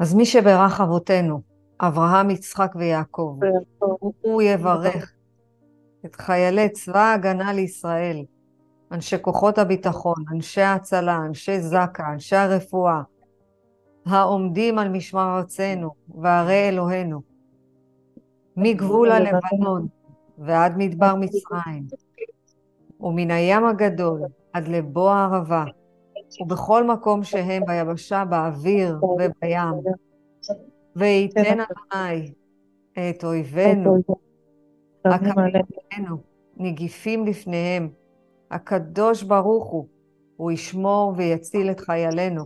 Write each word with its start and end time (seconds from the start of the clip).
אז 0.00 0.14
מי 0.14 0.26
שברך 0.26 0.80
אבותינו, 0.80 1.40
אברהם, 1.80 2.30
יצחק 2.30 2.72
ויעקב, 2.76 3.38
הוא 4.20 4.42
יברך 4.42 5.12
את 6.04 6.16
חיילי 6.16 6.68
צבא 6.68 6.98
ההגנה 6.98 7.52
לישראל, 7.52 8.24
אנשי 8.92 9.16
כוחות 9.20 9.58
הביטחון, 9.58 10.24
אנשי 10.32 10.60
ההצלה, 10.60 11.16
אנשי 11.16 11.60
זק"א, 11.60 12.02
אנשי 12.12 12.36
הרפואה, 12.36 13.02
העומדים 14.06 14.78
על 14.78 14.88
משמר 14.88 15.36
ארצנו 15.38 15.90
וערי 16.08 16.68
אלוהינו, 16.68 17.20
מגבול 18.56 19.10
הלבנון 19.10 19.86
ועד 20.38 20.74
מדבר 20.76 21.14
מצרים, 21.14 21.86
ומן 23.00 23.30
הים 23.30 23.66
הגדול 23.66 24.20
עד 24.52 24.68
לבוא 24.68 25.10
הערבה, 25.10 25.64
ובכל 26.40 26.84
מקום 26.84 27.24
שהם 27.24 27.62
ביבשה, 27.66 28.24
באוויר 28.24 28.98
ובים, 29.04 29.92
וייתן 30.96 31.58
אדוני 31.60 32.32
את 32.92 33.24
אויבינו, 33.24 33.96
הקמים 35.04 35.52
נגיפים 36.56 37.26
לפניהם, 37.26 37.88
הקדוש 38.50 39.22
ברוך 39.22 39.70
הוא, 39.70 39.86
הוא 40.36 40.50
ישמור 40.50 41.14
ויציל 41.16 41.70
את 41.70 41.80
חיילינו. 41.80 42.44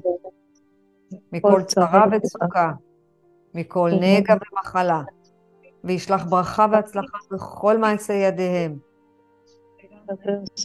מכל 1.33 1.63
צרה 1.63 2.05
וצוקה, 2.13 2.73
מכל 3.55 3.91
נגע 4.01 4.35
ומחלה, 4.53 5.03
וישלח 5.85 6.25
ברכה 6.25 6.67
והצלחה 6.73 7.19
בכל 7.31 7.79
מעשי 7.79 8.13
ידיהם. 8.13 8.79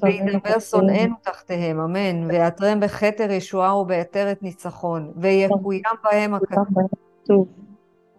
וידבר 0.04 0.60
שונאינו 0.60 1.16
תחתיהם, 1.22 1.80
אמן, 1.80 2.28
ויעטרם 2.28 2.80
בכתר 2.80 3.32
ישועה 3.32 3.78
ובעטרת 3.78 4.44
ניצחון, 4.44 5.12
ויקוים 5.16 5.82
בהם 6.04 6.34
הכתוב. 6.34 7.48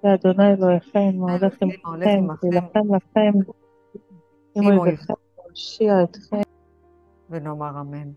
ואדוני 0.05 0.53
אלוהיכם, 0.53 1.11
ההולך 1.29 1.55
עמכם, 1.63 2.27
וילחם 2.43 2.95
לכם, 2.95 3.33
עם 4.55 4.79
אויביכם, 4.79 5.15
להושיע 5.47 6.03
אתכם. 6.03 6.41
ונאמר 7.31 7.81
אמן. 7.81 8.09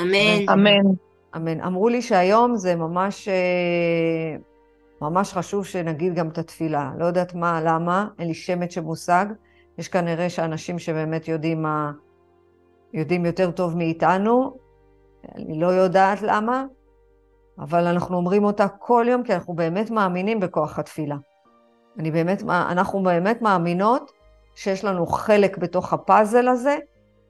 אמן. 0.00 0.48
אמן. 0.52 0.94
אמן. 1.36 1.60
אמרו 1.60 1.88
לי 1.88 2.02
שהיום 2.02 2.56
זה 2.56 2.76
ממש, 2.76 3.28
אה, 3.28 4.36
ממש 5.02 5.32
חשוב 5.32 5.66
שנגיד 5.66 6.14
גם 6.14 6.28
את 6.28 6.38
התפילה. 6.38 6.92
לא 6.98 7.04
יודעת 7.04 7.34
מה, 7.34 7.60
למה, 7.64 8.08
אין 8.18 8.28
לי 8.28 8.34
שמץ 8.34 8.74
של 8.74 8.80
מושג. 8.80 9.26
יש 9.78 9.88
כנראה 9.88 10.30
שאנשים 10.30 10.78
שבאמת 10.78 11.28
יודעים 11.28 11.62
מה, 11.62 11.92
יודעים 12.96 13.26
יותר 13.26 13.50
טוב 13.50 13.76
מאיתנו. 13.76 14.56
אני 15.34 15.60
לא 15.60 15.66
יודעת 15.66 16.22
למה, 16.22 16.64
אבל 17.58 17.86
אנחנו 17.86 18.16
אומרים 18.16 18.44
אותה 18.44 18.68
כל 18.68 19.06
יום, 19.08 19.22
כי 19.22 19.34
אנחנו 19.34 19.54
באמת 19.54 19.90
מאמינים 19.90 20.40
בכוח 20.40 20.78
התפילה. 20.78 21.16
אני 21.98 22.10
באמת, 22.10 22.42
אנחנו 22.48 23.02
באמת 23.02 23.42
מאמינות 23.42 24.12
שיש 24.54 24.84
לנו 24.84 25.06
חלק 25.06 25.58
בתוך 25.58 25.92
הפאזל 25.92 26.48
הזה, 26.48 26.78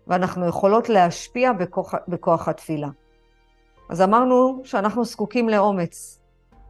ואנחנו 0.07 0.47
יכולות 0.47 0.89
להשפיע 0.89 1.53
בכוח, 1.53 1.95
בכוח 2.09 2.49
התפילה. 2.49 2.89
אז 3.91 4.03
אמרנו 4.03 4.61
שאנחנו 4.65 5.05
זקוקים 5.05 5.49
לאומץ, 5.49 6.23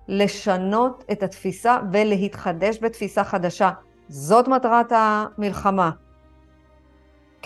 לשנות 0.08 1.04
את 1.12 1.22
התפיסה 1.22 1.78
ולהתחדש 1.92 2.78
בתפיסה 2.82 3.24
חדשה. 3.24 3.70
זאת 4.08 4.48
מטרת 4.48 4.92
המלחמה. 4.92 5.90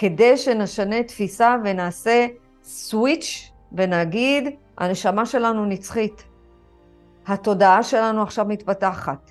כדי 0.00 0.36
שנשנה 0.36 1.02
תפיסה 1.02 1.56
ונעשה 1.64 2.26
סוויץ' 2.62 3.50
ונגיד, 3.72 4.48
הנשמה 4.78 5.26
שלנו 5.26 5.64
נצחית. 5.64 6.24
התודעה 7.26 7.82
שלנו 7.82 8.22
עכשיו 8.22 8.44
מתפתחת. 8.48 9.30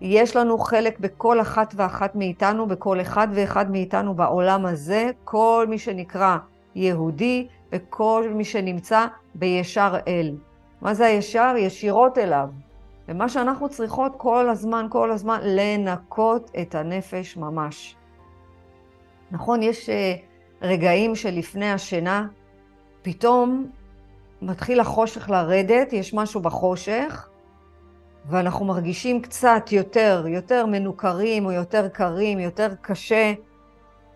יש 0.00 0.36
לנו 0.36 0.58
חלק 0.58 0.98
בכל 0.98 1.40
אחת 1.40 1.74
ואחת 1.76 2.14
מאיתנו, 2.14 2.66
בכל 2.66 3.00
אחד 3.00 3.28
ואחד 3.34 3.70
מאיתנו 3.70 4.14
בעולם 4.14 4.66
הזה, 4.66 5.10
כל 5.24 5.66
מי 5.68 5.78
שנקרא 5.78 6.36
יהודי 6.74 7.48
וכל 7.72 8.30
מי 8.34 8.44
שנמצא 8.44 9.06
בישר 9.34 9.94
אל. 10.08 10.36
מה 10.80 10.94
זה 10.94 11.06
הישר? 11.06 11.54
ישירות 11.58 12.18
אליו. 12.18 12.48
ומה 13.08 13.28
שאנחנו 13.28 13.68
צריכות 13.68 14.12
כל 14.16 14.48
הזמן, 14.48 14.86
כל 14.90 15.10
הזמן, 15.10 15.38
לנקות 15.42 16.50
את 16.60 16.74
הנפש 16.74 17.36
ממש. 17.36 17.96
נכון, 19.30 19.62
יש 19.62 19.88
אה, 19.88 20.14
רגעים 20.62 21.14
שלפני 21.14 21.72
השינה, 21.72 22.26
פתאום 23.02 23.70
מתחיל 24.42 24.80
החושך 24.80 25.30
לרדת, 25.30 25.92
יש 25.92 26.14
משהו 26.14 26.40
בחושך, 26.40 27.28
ואנחנו 28.26 28.64
מרגישים 28.64 29.22
קצת 29.22 29.72
יותר, 29.72 30.24
יותר 30.28 30.66
מנוכרים 30.66 31.46
או 31.46 31.52
יותר 31.52 31.88
קרים, 31.88 32.38
יותר 32.38 32.68
קשה, 32.80 33.32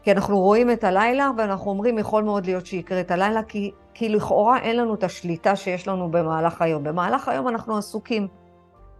כי 0.02 0.12
אנחנו 0.12 0.38
רואים 0.38 0.70
את 0.70 0.84
הלילה 0.84 1.30
ואנחנו 1.36 1.70
אומרים, 1.70 1.98
יכול 1.98 2.22
מאוד 2.22 2.46
להיות 2.46 2.66
שיקרה 2.66 3.00
את 3.00 3.10
הלילה, 3.10 3.42
כי, 3.42 3.70
כי 3.94 4.08
לכאורה 4.08 4.58
אין 4.58 4.76
לנו 4.76 4.94
את 4.94 5.04
השליטה 5.04 5.56
שיש 5.56 5.88
לנו 5.88 6.10
במהלך 6.10 6.62
היום. 6.62 6.84
במהלך 6.84 7.28
היום 7.28 7.48
אנחנו 7.48 7.76
עסוקים. 7.76 8.28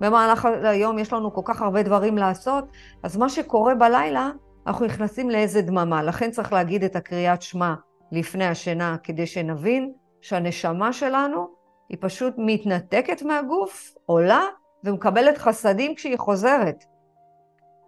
במהלך 0.01 0.49
היום 0.65 0.99
יש 0.99 1.13
לנו 1.13 1.35
כל 1.35 1.41
כך 1.45 1.63
הרבה 1.63 1.83
דברים 1.83 2.19
לעשות, 2.19 2.65
אז 3.03 3.17
מה 3.17 3.29
שקורה 3.29 3.75
בלילה, 3.75 4.31
אנחנו 4.67 4.87
נכנסים 4.87 5.31
לאיזה 5.31 5.63
דממה. 5.63 6.03
לכן 6.03 6.31
צריך 6.31 6.53
להגיד 6.53 6.85
את 6.85 6.97
הקריאת 6.97 7.43
שמע 7.43 7.75
לפני 8.13 8.45
השינה, 8.45 8.97
כדי 9.03 9.27
שנבין 9.27 9.93
שהנשמה 10.21 10.93
שלנו 10.93 11.49
היא 11.89 11.99
פשוט 12.01 12.35
מתנתקת 12.39 13.23
מהגוף, 13.23 13.95
עולה 14.07 14.43
ומקבלת 14.85 15.39
חסדים 15.39 15.95
כשהיא 15.95 16.19
חוזרת. 16.19 16.85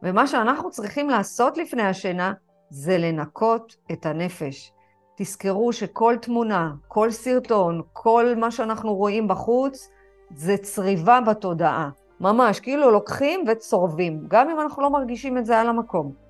ומה 0.02 0.26
שאנחנו 0.26 0.70
צריכים 0.70 1.10
לעשות 1.10 1.58
לפני 1.58 1.82
השינה 1.82 2.32
זה 2.70 2.98
לנקות 2.98 3.76
את 3.92 4.06
הנפש. 4.06 4.72
תזכרו 5.16 5.72
שכל 5.72 6.16
תמונה, 6.22 6.72
כל 6.88 7.10
סרטון, 7.10 7.82
כל 7.92 8.34
מה 8.36 8.50
שאנחנו 8.50 8.94
רואים 8.94 9.28
בחוץ, 9.28 9.90
זה 10.34 10.56
צריבה 10.56 11.20
בתודעה. 11.20 11.90
ממש, 12.20 12.60
כאילו 12.60 12.90
לוקחים 12.90 13.44
וצורבים, 13.48 14.24
גם 14.28 14.50
אם 14.50 14.60
אנחנו 14.60 14.82
לא 14.82 14.90
מרגישים 14.90 15.38
את 15.38 15.46
זה 15.46 15.60
על 15.60 15.68
המקום. 15.68 16.25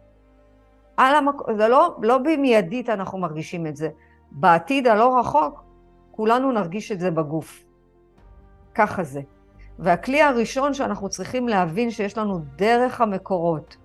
על 0.96 1.14
המקום, 1.14 1.56
זה 1.56 1.68
לא, 1.68 1.96
לא 2.02 2.18
במיידית 2.18 2.90
אנחנו 2.90 3.18
מרגישים 3.18 3.66
את 3.66 3.76
זה. 3.76 3.88
בעתיד 4.30 4.86
הלא 4.86 5.18
רחוק, 5.18 5.64
כולנו 6.10 6.52
נרגיש 6.52 6.92
את 6.92 7.00
זה 7.00 7.10
בגוף. 7.10 7.64
ככה 8.74 9.02
זה. 9.02 9.20
והכלי 9.78 10.22
הראשון 10.22 10.74
שאנחנו 10.74 11.08
צריכים 11.08 11.48
להבין 11.48 11.90
שיש 11.90 12.18
לנו 12.18 12.38
דרך 12.56 13.00
המקורות. 13.00 13.76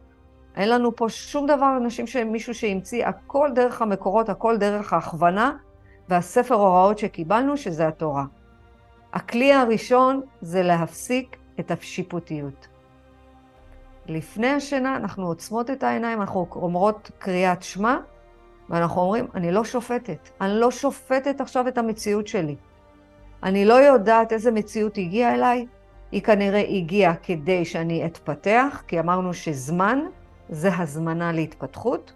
אין 0.56 0.70
לנו 0.70 0.96
פה 0.96 1.10
שום 1.10 1.48
דבר, 1.48 1.78
אנשים 1.78 2.08
שמישהו 2.08 2.54
שהמציא, 2.54 3.06
הכל 3.06 3.50
דרך 3.56 3.82
המקורות, 3.82 4.30
הכל 4.30 4.58
דרך 4.58 4.94
ההכוונה 4.94 5.58
והספר 6.10 6.56
הוראות 6.56 6.98
שקיבלנו, 6.98 7.58
שזה 7.58 7.88
התורה. 7.88 8.26
הכלי 9.14 9.54
הראשון 9.54 10.22
זה 10.42 10.64
להפסיק 10.64 11.38
את 11.60 11.72
השיפוטיות. 11.72 12.68
לפני 14.06 14.48
השינה 14.48 14.96
אנחנו 14.96 15.28
עוצמות 15.28 15.70
את 15.70 15.84
העיניים, 15.84 16.22
אנחנו 16.22 16.48
אומרות 16.56 17.12
קריאת 17.20 17.64
שמע, 17.64 17.98
ואנחנו 18.70 19.02
אומרים, 19.02 19.28
אני 19.36 19.52
לא 19.52 19.64
שופטת. 19.64 20.30
אני 20.42 20.60
לא 20.60 20.72
שופטת 20.72 21.42
עכשיו 21.42 21.68
את 21.68 21.78
המציאות 21.78 22.28
שלי. 22.28 22.56
אני 23.44 23.66
לא 23.66 23.74
יודעת 23.74 24.34
איזה 24.34 24.52
מציאות 24.52 24.98
הגיעה 24.98 25.34
אליי, 25.34 25.66
היא 26.12 26.22
כנראה 26.22 26.60
הגיעה 26.70 27.16
כדי 27.16 27.66
שאני 27.66 28.06
אתפתח, 28.06 28.84
כי 28.88 29.00
אמרנו 29.00 29.34
שזמן 29.34 30.00
זה 30.50 30.70
הזמנה 30.78 31.32
להתפתחות, 31.32 32.14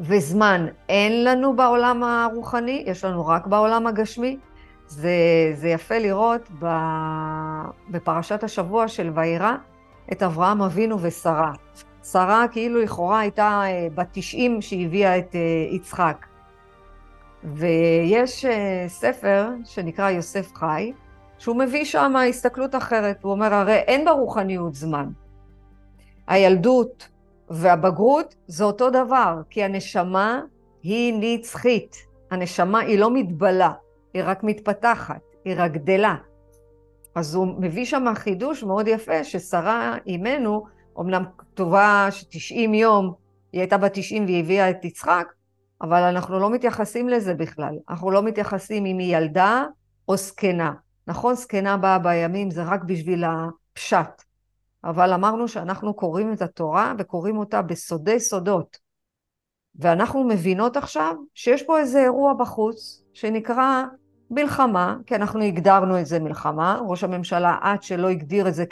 וזמן 0.00 0.66
אין 0.88 1.24
לנו 1.24 1.56
בעולם 1.56 2.02
הרוחני, 2.04 2.84
יש 2.86 3.04
לנו 3.04 3.26
רק 3.26 3.46
בעולם 3.46 3.86
הגשמי. 3.86 4.38
זה, 4.86 5.10
זה 5.54 5.68
יפה 5.68 5.98
לראות 5.98 6.50
בפרשת 7.90 8.44
השבוע 8.44 8.88
של 8.88 9.10
וירא 9.14 9.52
את 10.12 10.22
אברהם 10.22 10.62
אבינו 10.62 11.00
ושרה. 11.00 11.52
שרה 12.04 12.46
כאילו 12.52 12.80
לכאורה 12.80 13.20
הייתה 13.20 13.62
אה, 13.64 13.88
בת 13.94 14.08
90 14.12 14.62
שהביאה 14.62 15.18
את 15.18 15.34
אה, 15.34 15.40
יצחק. 15.70 16.26
ויש 17.44 18.44
אה, 18.44 18.84
ספר 18.88 19.48
שנקרא 19.64 20.10
יוסף 20.10 20.52
חי, 20.54 20.92
שהוא 21.38 21.56
מביא 21.56 21.84
שם 21.84 22.16
הסתכלות 22.28 22.74
אחרת. 22.74 23.22
הוא 23.22 23.32
אומר, 23.32 23.54
הרי 23.54 23.76
אין 23.76 24.04
ברוחניות 24.04 24.74
זמן. 24.74 25.08
הילדות 26.26 27.08
והבגרות 27.50 28.34
זה 28.46 28.64
אותו 28.64 28.90
דבר, 28.90 29.40
כי 29.50 29.64
הנשמה 29.64 30.40
היא 30.82 31.14
נצחית. 31.20 31.96
הנשמה 32.30 32.78
היא 32.78 32.98
לא 32.98 33.10
מתבלה, 33.10 33.72
היא 34.14 34.22
רק 34.26 34.44
מתפתחת, 34.44 35.20
היא 35.44 35.54
רק 35.56 35.72
גדלה. 35.72 36.14
אז 37.14 37.34
הוא 37.34 37.46
מביא 37.58 37.84
שם 37.84 38.04
חידוש 38.14 38.62
מאוד 38.62 38.88
יפה, 38.88 39.24
ששרה 39.24 39.96
אימנו, 40.06 40.64
אמנם 41.00 41.24
כתובה 41.38 42.08
ש-90 42.10 42.74
יום, 42.74 43.14
היא 43.52 43.60
הייתה 43.60 43.78
בת 43.78 43.90
90 43.94 44.24
והיא 44.24 44.40
הביאה 44.40 44.70
את 44.70 44.84
יצחק, 44.84 45.26
אבל 45.82 46.02
אנחנו 46.02 46.40
לא 46.40 46.50
מתייחסים 46.50 47.08
לזה 47.08 47.34
בכלל. 47.34 47.74
אנחנו 47.88 48.10
לא 48.10 48.22
מתייחסים 48.22 48.86
אם 48.86 48.98
היא 48.98 49.16
ילדה 49.16 49.64
או 50.08 50.16
זקנה. 50.16 50.72
נכון, 51.06 51.34
זקנה 51.34 51.76
באה 51.76 51.98
בימים, 51.98 52.50
זה 52.50 52.62
רק 52.62 52.84
בשביל 52.84 53.24
הפשט. 53.24 54.22
אבל 54.84 55.12
אמרנו 55.12 55.48
שאנחנו 55.48 55.94
קוראים 55.94 56.32
את 56.32 56.42
התורה 56.42 56.94
וקוראים 56.98 57.38
אותה 57.38 57.62
בסודי 57.62 58.20
סודות. 58.20 58.78
ואנחנו 59.74 60.24
מבינות 60.24 60.76
עכשיו 60.76 61.14
שיש 61.34 61.62
פה 61.62 61.78
איזה 61.78 62.02
אירוע 62.02 62.34
בחוץ 62.34 63.02
שנקרא 63.12 63.84
מלחמה, 64.34 64.96
כי 65.06 65.14
אנחנו 65.14 65.40
הגדרנו 65.40 66.00
את 66.00 66.06
זה 66.06 66.18
מלחמה, 66.18 66.80
ראש 66.88 67.04
הממשלה 67.04 67.58
עד 67.60 67.82
שלא 67.82 68.08
הגדיר 68.08 68.48
את 68.48 68.54
זה 68.54 68.64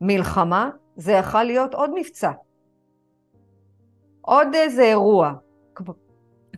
כמלחמה, 0.00 0.70
זה 0.96 1.12
יכול 1.12 1.42
להיות 1.42 1.74
עוד 1.74 1.90
מבצע. 1.94 2.30
עוד 4.20 4.48
איזה 4.54 4.82
אירוע, 4.82 5.32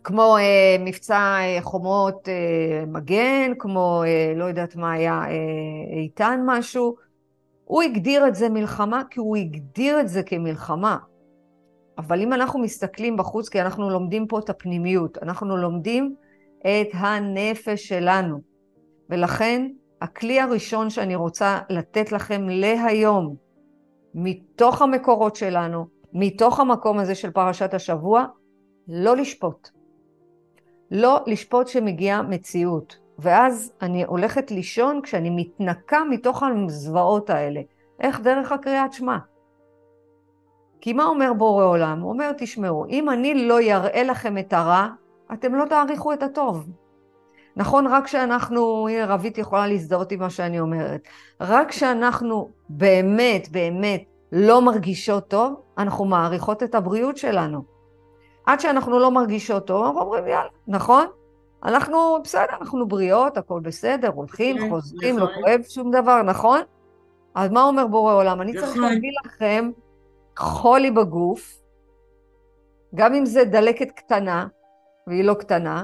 כמו 0.03 0.37
אה, 0.37 0.75
מבצע 0.79 1.37
אה, 1.39 1.57
חומות 1.61 2.29
אה, 2.29 2.85
מגן, 2.87 3.51
כמו 3.59 4.03
אה, 4.05 4.33
לא 4.35 4.45
יודעת 4.45 4.75
מה 4.75 4.91
היה, 4.91 5.21
אה, 5.25 5.97
איתן 5.97 6.41
משהו. 6.45 6.95
הוא 7.65 7.83
הגדיר 7.83 8.27
את 8.27 8.35
זה 8.35 8.49
מלחמה 8.49 9.01
כי 9.09 9.19
הוא 9.19 9.37
הגדיר 9.37 9.99
את 9.99 10.07
זה 10.07 10.23
כמלחמה. 10.23 10.97
אבל 11.97 12.21
אם 12.21 12.33
אנחנו 12.33 12.59
מסתכלים 12.59 13.17
בחוץ, 13.17 13.49
כי 13.49 13.61
אנחנו 13.61 13.89
לומדים 13.89 14.27
פה 14.27 14.39
את 14.39 14.49
הפנימיות, 14.49 15.17
אנחנו 15.21 15.57
לומדים 15.57 16.15
את 16.59 16.87
הנפש 16.93 17.87
שלנו. 17.87 18.37
ולכן 19.09 19.67
הכלי 20.01 20.39
הראשון 20.39 20.89
שאני 20.89 21.15
רוצה 21.15 21.59
לתת 21.69 22.11
לכם 22.11 22.49
להיום, 22.49 23.35
מתוך 24.13 24.81
המקורות 24.81 25.35
שלנו, 25.35 25.85
מתוך 26.13 26.59
המקום 26.59 26.99
הזה 26.99 27.15
של 27.15 27.31
פרשת 27.31 27.73
השבוע, 27.73 28.25
לא 28.87 29.15
לשפוט. 29.15 29.69
לא 30.91 31.19
לשפוט 31.27 31.67
שמגיעה 31.67 32.21
מציאות. 32.21 32.97
ואז 33.19 33.71
אני 33.81 34.03
הולכת 34.03 34.51
לישון 34.51 35.01
כשאני 35.01 35.29
מתנקה 35.29 36.03
מתוך 36.09 36.43
הזוועות 36.43 37.29
האלה. 37.29 37.61
איך 37.99 38.19
דרך 38.19 38.51
הקריאת 38.51 38.93
שמע. 38.93 39.17
כי 40.81 40.93
מה 40.93 41.05
אומר 41.05 41.33
בורא 41.33 41.65
עולם? 41.65 41.99
הוא 42.01 42.11
אומר, 42.11 42.31
תשמעו, 42.37 42.85
אם 42.89 43.09
אני 43.09 43.47
לא 43.47 43.61
יראה 43.61 44.03
לכם 44.03 44.37
את 44.37 44.53
הרע, 44.53 44.89
אתם 45.33 45.55
לא 45.55 45.65
תעריכו 45.65 46.13
את 46.13 46.23
הטוב. 46.23 46.69
נכון, 47.55 47.87
רק 47.87 48.05
כשאנחנו, 48.05 48.87
הנה 48.87 49.05
רבית 49.05 49.37
יכולה 49.37 49.67
להזדהות 49.67 50.11
עם 50.11 50.19
מה 50.19 50.29
שאני 50.29 50.59
אומרת, 50.59 51.01
רק 51.41 51.69
כשאנחנו 51.69 52.49
באמת 52.69 53.49
באמת 53.51 54.03
לא 54.31 54.61
מרגישות 54.61 55.27
טוב, 55.27 55.61
אנחנו 55.77 56.05
מעריכות 56.05 56.63
את 56.63 56.75
הבריאות 56.75 57.17
שלנו. 57.17 57.63
עד 58.45 58.59
שאנחנו 58.59 58.99
לא 58.99 59.11
מרגישות 59.11 59.67
טוב, 59.67 59.85
אנחנו 59.85 60.01
אומרים, 60.01 60.27
יאללה, 60.27 60.49
נכון? 60.67 61.05
אנחנו 61.63 62.17
בסדר, 62.23 62.57
אנחנו 62.61 62.87
בריאות, 62.87 63.37
הכל 63.37 63.59
בסדר, 63.59 64.09
הולכים, 64.09 64.57
כן, 64.57 64.69
חוזרים, 64.69 65.17
לא 65.17 65.23
נכון. 65.23 65.43
כואב 65.43 65.61
שום 65.69 65.91
דבר, 65.91 66.21
נכון? 66.21 66.61
אז 67.35 67.51
מה 67.51 67.63
אומר 67.63 67.87
בורא 67.87 68.13
עולם? 68.13 68.41
אני 68.41 68.53
צריך 68.53 68.69
נכון. 68.69 68.81
להביא 68.81 69.11
לכם 69.25 69.71
חולי 70.37 70.91
בגוף, 70.91 71.59
גם 72.95 73.13
אם 73.13 73.25
זה 73.25 73.45
דלקת 73.45 73.91
קטנה, 73.91 74.47
והיא 75.07 75.23
לא 75.23 75.33
קטנה, 75.33 75.83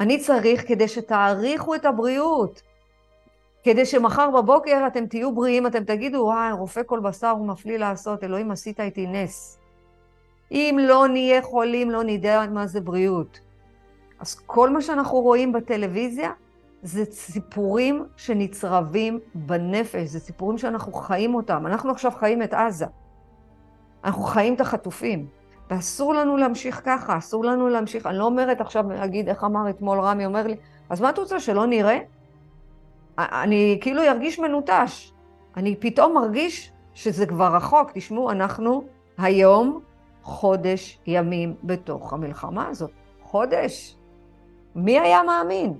אני 0.00 0.18
צריך 0.18 0.68
כדי 0.68 0.88
שתעריכו 0.88 1.74
את 1.74 1.84
הבריאות. 1.84 2.62
כדי 3.62 3.86
שמחר 3.86 4.30
בבוקר 4.30 4.84
אתם 4.86 5.06
תהיו 5.06 5.34
בריאים, 5.34 5.66
אתם 5.66 5.84
תגידו, 5.84 6.18
וואי, 6.18 6.52
רופא 6.52 6.80
כל 6.86 7.00
בשר 7.00 7.30
הוא 7.30 7.46
מפליא 7.46 7.78
לעשות, 7.78 8.24
אלוהים 8.24 8.50
עשית 8.50 8.80
איתי 8.80 9.06
נס. 9.06 9.58
אם 10.50 10.78
לא 10.80 11.08
נהיה 11.08 11.42
חולים, 11.42 11.90
לא 11.90 12.02
נדע 12.04 12.44
מה 12.50 12.66
זה 12.66 12.80
בריאות. 12.80 13.40
אז 14.20 14.34
כל 14.46 14.70
מה 14.70 14.80
שאנחנו 14.80 15.20
רואים 15.20 15.52
בטלוויזיה 15.52 16.30
זה 16.82 17.04
סיפורים 17.04 18.04
שנצרבים 18.16 19.20
בנפש, 19.34 20.08
זה 20.08 20.20
סיפורים 20.20 20.58
שאנחנו 20.58 20.92
חיים 20.92 21.34
אותם. 21.34 21.66
אנחנו 21.66 21.90
עכשיו 21.90 22.10
חיים 22.10 22.42
את 22.42 22.54
עזה. 22.54 22.86
אנחנו 24.04 24.22
חיים 24.22 24.54
את 24.54 24.60
החטופים. 24.60 25.26
ואסור 25.70 26.14
לנו 26.14 26.36
להמשיך 26.36 26.82
ככה, 26.84 27.18
אסור 27.18 27.44
לנו 27.44 27.68
להמשיך. 27.68 28.06
אני 28.06 28.18
לא 28.18 28.24
אומרת 28.24 28.60
עכשיו 28.60 28.90
להגיד, 28.90 29.28
איך 29.28 29.44
אמר 29.44 29.70
אתמול 29.70 30.00
רמי, 30.00 30.26
אומר 30.26 30.46
לי, 30.46 30.56
אז 30.90 31.00
מה 31.00 31.10
את 31.10 31.18
רוצה, 31.18 31.40
שלא 31.40 31.66
נראה? 31.66 31.98
אני 33.18 33.78
כאילו 33.80 34.02
ארגיש 34.02 34.38
מנוטש. 34.38 35.12
אני 35.56 35.76
פתאום 35.76 36.14
מרגיש 36.14 36.72
שזה 36.94 37.26
כבר 37.26 37.56
רחוק. 37.56 37.90
תשמעו, 37.94 38.30
אנחנו 38.30 38.82
היום 39.18 39.80
חודש 40.22 40.98
ימים 41.06 41.54
בתוך 41.64 42.12
המלחמה 42.12 42.68
הזאת. 42.68 42.90
חודש. 43.22 43.96
מי 44.74 45.00
היה 45.00 45.22
מאמין? 45.22 45.74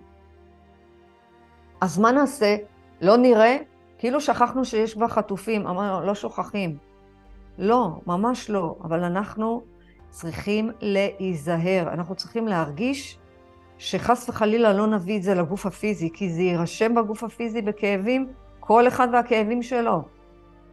אז 1.81 1.99
מה 1.99 2.12
נעשה? 2.12 2.56
לא 3.00 3.17
נראה? 3.17 3.56
כאילו 3.99 4.21
שכחנו 4.21 4.65
שיש 4.65 4.94
כבר 4.94 5.09
חטופים. 5.09 5.67
אמרנו, 5.67 6.06
לא 6.06 6.15
שוכחים. 6.15 6.79
לא, 7.59 7.89
ממש 8.06 8.50
לא. 8.50 8.77
אבל 8.85 9.05
אנחנו 9.05 9.62
צריכים 10.17 10.71
להיזהר. 10.81 11.89
אנחנו 11.93 12.15
צריכים 12.15 12.49
להרגיש 12.49 13.19
שחס 13.79 14.29
וחלילה 14.29 14.73
לא 14.73 14.87
נביא 14.87 15.17
את 15.17 15.23
זה 15.23 15.35
לגוף 15.35 15.67
הפיזי, 15.67 16.11
כי 16.13 16.31
זה 16.31 16.43
יירשם 16.43 16.95
בגוף 16.95 17.25
הפיזי 17.25 17.63
בכאבים, 17.63 18.29
כל 18.61 18.89
אחד 18.89 19.09
והכאבים 19.13 19.63
שלו. 19.63 20.03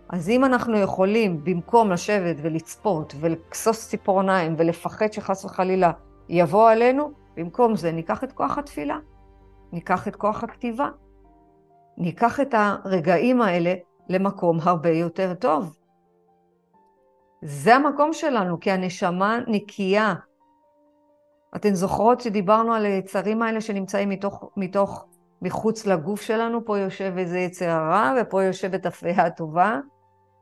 אז 0.10 0.30
אם 0.30 0.46
אנחנו 0.46 0.78
יכולים, 0.78 1.44
במקום 1.44 1.92
לשבת 1.92 2.36
ולצפות 2.42 3.16
ולכסוס 3.20 3.90
ציפורניים 3.90 4.56
ולפחד 4.58 5.14
שחס 5.14 5.46
וחלילה 5.46 5.92
יבוא 6.30 6.72
עלינו, 6.72 7.12
במקום 7.38 7.76
זה 7.76 7.92
ניקח 7.92 8.24
את 8.24 8.32
כוח 8.32 8.58
התפילה, 8.58 8.98
ניקח 9.72 10.08
את 10.08 10.16
כוח 10.16 10.44
הכתיבה, 10.44 10.90
ניקח 11.98 12.40
את 12.40 12.54
הרגעים 12.58 13.42
האלה 13.42 13.74
למקום 14.10 14.60
הרבה 14.62 14.90
יותר 14.90 15.34
טוב. 15.34 15.83
זה 17.46 17.76
המקום 17.76 18.14
שלנו, 18.14 18.60
כי 18.60 18.72
הנשמה 18.72 19.40
נקייה. 19.48 20.14
אתן 21.56 21.74
זוכרות 21.74 22.22
שדיברנו 22.22 22.74
על 22.74 22.86
היצרים 22.86 23.42
האלה 23.42 23.62
שנמצאים 23.62 24.10
מתוך, 24.10 24.52
מתוך, 24.58 25.06
מחוץ 25.42 25.86
לגוף 25.86 26.22
שלנו? 26.22 26.66
פה 26.66 26.78
יושב 26.78 27.14
איזה 27.18 27.40
יצר 27.40 27.70
הרע, 27.70 28.14
ופה 28.22 28.44
יושבת 28.44 28.86
הפיה 28.86 29.26
הטובה, 29.26 29.80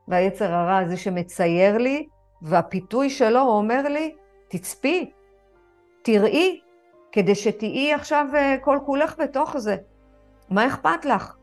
והיצר 0.07 0.53
הרע 0.53 0.77
הזה 0.77 0.97
שמצייר 0.97 1.77
לי, 1.77 2.07
והפיתוי 2.41 3.09
שלו 3.09 3.41
אומר 3.41 3.83
לי, 3.83 4.15
תצפי, 4.47 5.11
תראי, 6.01 6.61
כדי 7.11 7.35
שתהיי 7.35 7.93
עכשיו 7.93 8.25
אה, 8.35 8.55
כל 8.61 8.79
כולך 8.85 9.15
בתוך 9.19 9.57
זה. 9.57 9.75
מה 10.49 10.67
אכפת 10.67 11.05
לך? 11.05 11.35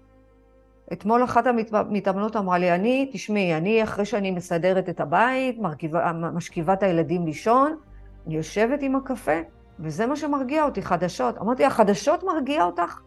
אתמול 0.93 1.25
אחת 1.25 1.47
המתאמנות 1.47 2.37
אמרה 2.37 2.59
לי, 2.59 2.75
אני, 2.75 3.11
תשמעי, 3.13 3.57
אני 3.57 3.83
אחרי 3.83 4.05
שאני 4.05 4.31
מסדרת 4.31 4.89
את 4.89 5.01
הבית, 5.01 5.59
מרכיבה, 5.59 6.13
משכיבה 6.13 6.73
את 6.73 6.83
הילדים 6.83 7.27
לישון, 7.27 7.77
אני 8.27 8.37
יושבת 8.37 8.83
עם 8.83 8.97
הקפה, 8.97 9.41
וזה 9.81 10.07
מה 10.07 10.17
שמרגיע 10.17 10.65
אותי, 10.65 10.83
חדשות. 10.83 11.39
אמרתי, 11.39 11.65
החדשות 11.65 12.25
מרגיע 12.25 12.65
אותך? 12.65 13.01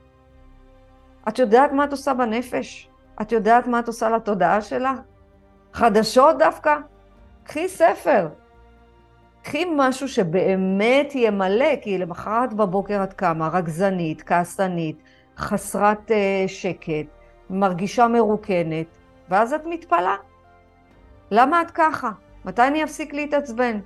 את 1.28 1.40
יודעת 1.40 1.72
מה 1.72 1.84
את 1.84 1.92
עושה 1.92 2.14
בנפש? 2.14 2.90
את 3.22 3.32
יודעת 3.32 3.68
מה 3.68 3.80
את 3.80 3.88
עושה 3.88 4.10
לתודעה 4.10 4.62
שלך? 4.62 5.00
חדשות 5.74 6.38
דווקא? 6.38 6.78
קחי 7.44 7.68
ספר. 7.68 8.28
קחי 9.44 9.66
משהו 9.78 10.08
שבאמת 10.08 11.16
ימלא, 11.16 11.76
כי 11.82 11.98
למחרת 11.98 12.54
בבוקר 12.54 13.04
את 13.04 13.14
קמה, 13.14 13.50
רגזנית, 13.54 14.22
כעסנית, 14.22 15.02
חסרת 15.38 16.12
uh, 16.12 16.14
שקט, 16.48 17.21
מרגישה 17.52 18.08
מרוקנת, 18.08 18.88
ואז 19.30 19.54
את 19.54 19.62
מתפלאה. 19.66 20.16
למה 21.32 21.62
את 21.62 21.72
ככה? 21.72 22.12
מתי 22.46 22.68
אני 22.68 22.84
אפסיק 22.84 23.14
להתעצבן? 23.14 23.80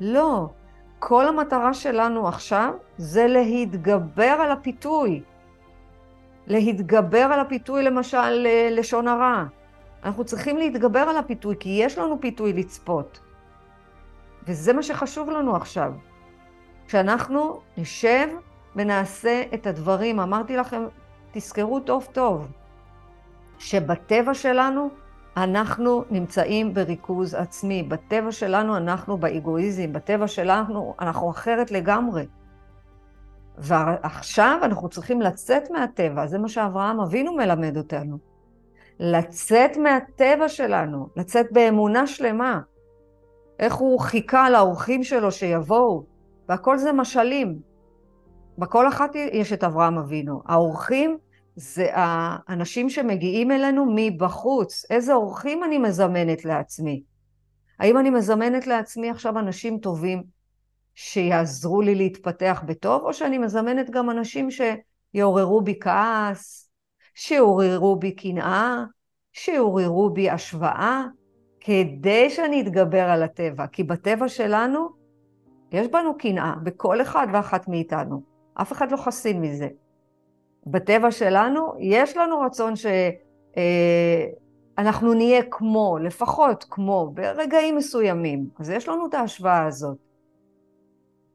לא. 0.00 0.48
כל 0.98 1.28
המטרה 1.28 1.74
שלנו 1.74 2.28
עכשיו 2.28 2.72
זה 2.96 3.26
להתגבר 3.26 4.36
על 4.40 4.50
הפיתוי. 4.50 5.22
להתגבר 6.46 7.18
על 7.32 7.40
הפיתוי, 7.40 7.82
למשל, 7.82 8.46
לשון 8.70 9.08
הרע. 9.08 9.44
אנחנו 10.04 10.24
צריכים 10.24 10.56
להתגבר 10.56 11.00
על 11.00 11.16
הפיתוי, 11.16 11.56
כי 11.60 11.68
יש 11.82 11.98
לנו 11.98 12.20
פיתוי 12.20 12.52
לצפות. 12.52 13.20
וזה 14.46 14.72
מה 14.72 14.82
שחשוב 14.82 15.30
לנו 15.30 15.56
עכשיו. 15.56 15.92
כשאנחנו 16.86 17.60
נשב 17.76 18.28
ונעשה 18.76 19.42
את 19.54 19.66
הדברים, 19.66 20.20
אמרתי 20.20 20.56
לכם, 20.56 20.82
תזכרו 21.38 21.80
טוב 21.80 22.08
טוב, 22.12 22.48
שבטבע 23.58 24.34
שלנו 24.34 24.88
אנחנו 25.36 26.04
נמצאים 26.10 26.74
בריכוז 26.74 27.34
עצמי, 27.34 27.82
בטבע 27.82 28.32
שלנו 28.32 28.76
אנחנו 28.76 29.18
באגואיזם, 29.18 29.92
בטבע 29.92 30.28
שלנו 30.28 30.94
אנחנו 31.00 31.30
אחרת 31.30 31.70
לגמרי. 31.70 32.26
ועכשיו 33.58 34.58
אנחנו 34.62 34.88
צריכים 34.88 35.20
לצאת 35.20 35.70
מהטבע, 35.70 36.26
זה 36.26 36.38
מה 36.38 36.48
שאברהם 36.48 37.00
אבינו 37.00 37.32
מלמד 37.32 37.76
אותנו. 37.76 38.18
לצאת 39.00 39.76
מהטבע 39.76 40.48
שלנו, 40.48 41.08
לצאת 41.16 41.46
באמונה 41.52 42.06
שלמה. 42.06 42.60
איך 43.58 43.74
הוא 43.74 44.00
חיכה 44.00 44.50
לאורחים 44.50 45.04
שלו 45.04 45.32
שיבואו, 45.32 46.04
והכל 46.48 46.78
זה 46.78 46.92
משלים. 46.92 47.58
בכל 48.58 48.88
אחת 48.88 49.14
יש 49.14 49.52
את 49.52 49.64
אברהם 49.64 49.98
אבינו. 49.98 50.42
האורחים 50.46 51.18
זה 51.56 51.88
האנשים 51.92 52.90
שמגיעים 52.90 53.50
אלינו 53.50 53.86
מבחוץ. 53.94 54.84
איזה 54.90 55.14
אורחים 55.14 55.64
אני 55.64 55.78
מזמנת 55.78 56.44
לעצמי? 56.44 57.02
האם 57.78 57.98
אני 57.98 58.10
מזמנת 58.10 58.66
לעצמי 58.66 59.10
עכשיו 59.10 59.38
אנשים 59.38 59.78
טובים 59.78 60.22
שיעזרו 60.94 61.82
לי 61.82 61.94
להתפתח 61.94 62.62
בטוב, 62.66 63.02
או 63.02 63.14
שאני 63.14 63.38
מזמנת 63.38 63.90
גם 63.90 64.10
אנשים 64.10 64.48
שיעוררו 64.50 65.60
בי 65.60 65.78
כעס, 65.80 66.70
שיעוררו 67.14 67.96
בי 67.96 68.12
קנאה, 68.12 68.84
שיעוררו 69.32 70.10
בי 70.10 70.30
השוואה, 70.30 71.04
כדי 71.60 72.30
שאני 72.30 72.60
אתגבר 72.60 73.02
על 73.02 73.22
הטבע. 73.22 73.66
כי 73.66 73.82
בטבע 73.82 74.28
שלנו 74.28 74.88
יש 75.72 75.86
בנו 75.86 76.18
קנאה, 76.18 76.54
בכל 76.62 77.02
אחד 77.02 77.26
ואחת 77.32 77.68
מאיתנו. 77.68 78.22
אף 78.54 78.72
אחד 78.72 78.92
לא 78.92 78.96
חסין 78.96 79.40
מזה. 79.40 79.68
בטבע 80.66 81.10
שלנו 81.10 81.72
יש 81.78 82.16
לנו 82.16 82.40
רצון 82.40 82.76
ש... 82.76 82.86
אה, 83.56 84.26
נהיה 85.02 85.42
כמו, 85.50 85.98
לפחות 85.98 86.66
כמו, 86.70 87.10
ברגעים 87.14 87.76
מסוימים. 87.76 88.48
אז 88.58 88.70
יש 88.70 88.88
לנו 88.88 89.06
את 89.06 89.14
ההשוואה 89.14 89.66
הזאת. 89.66 89.98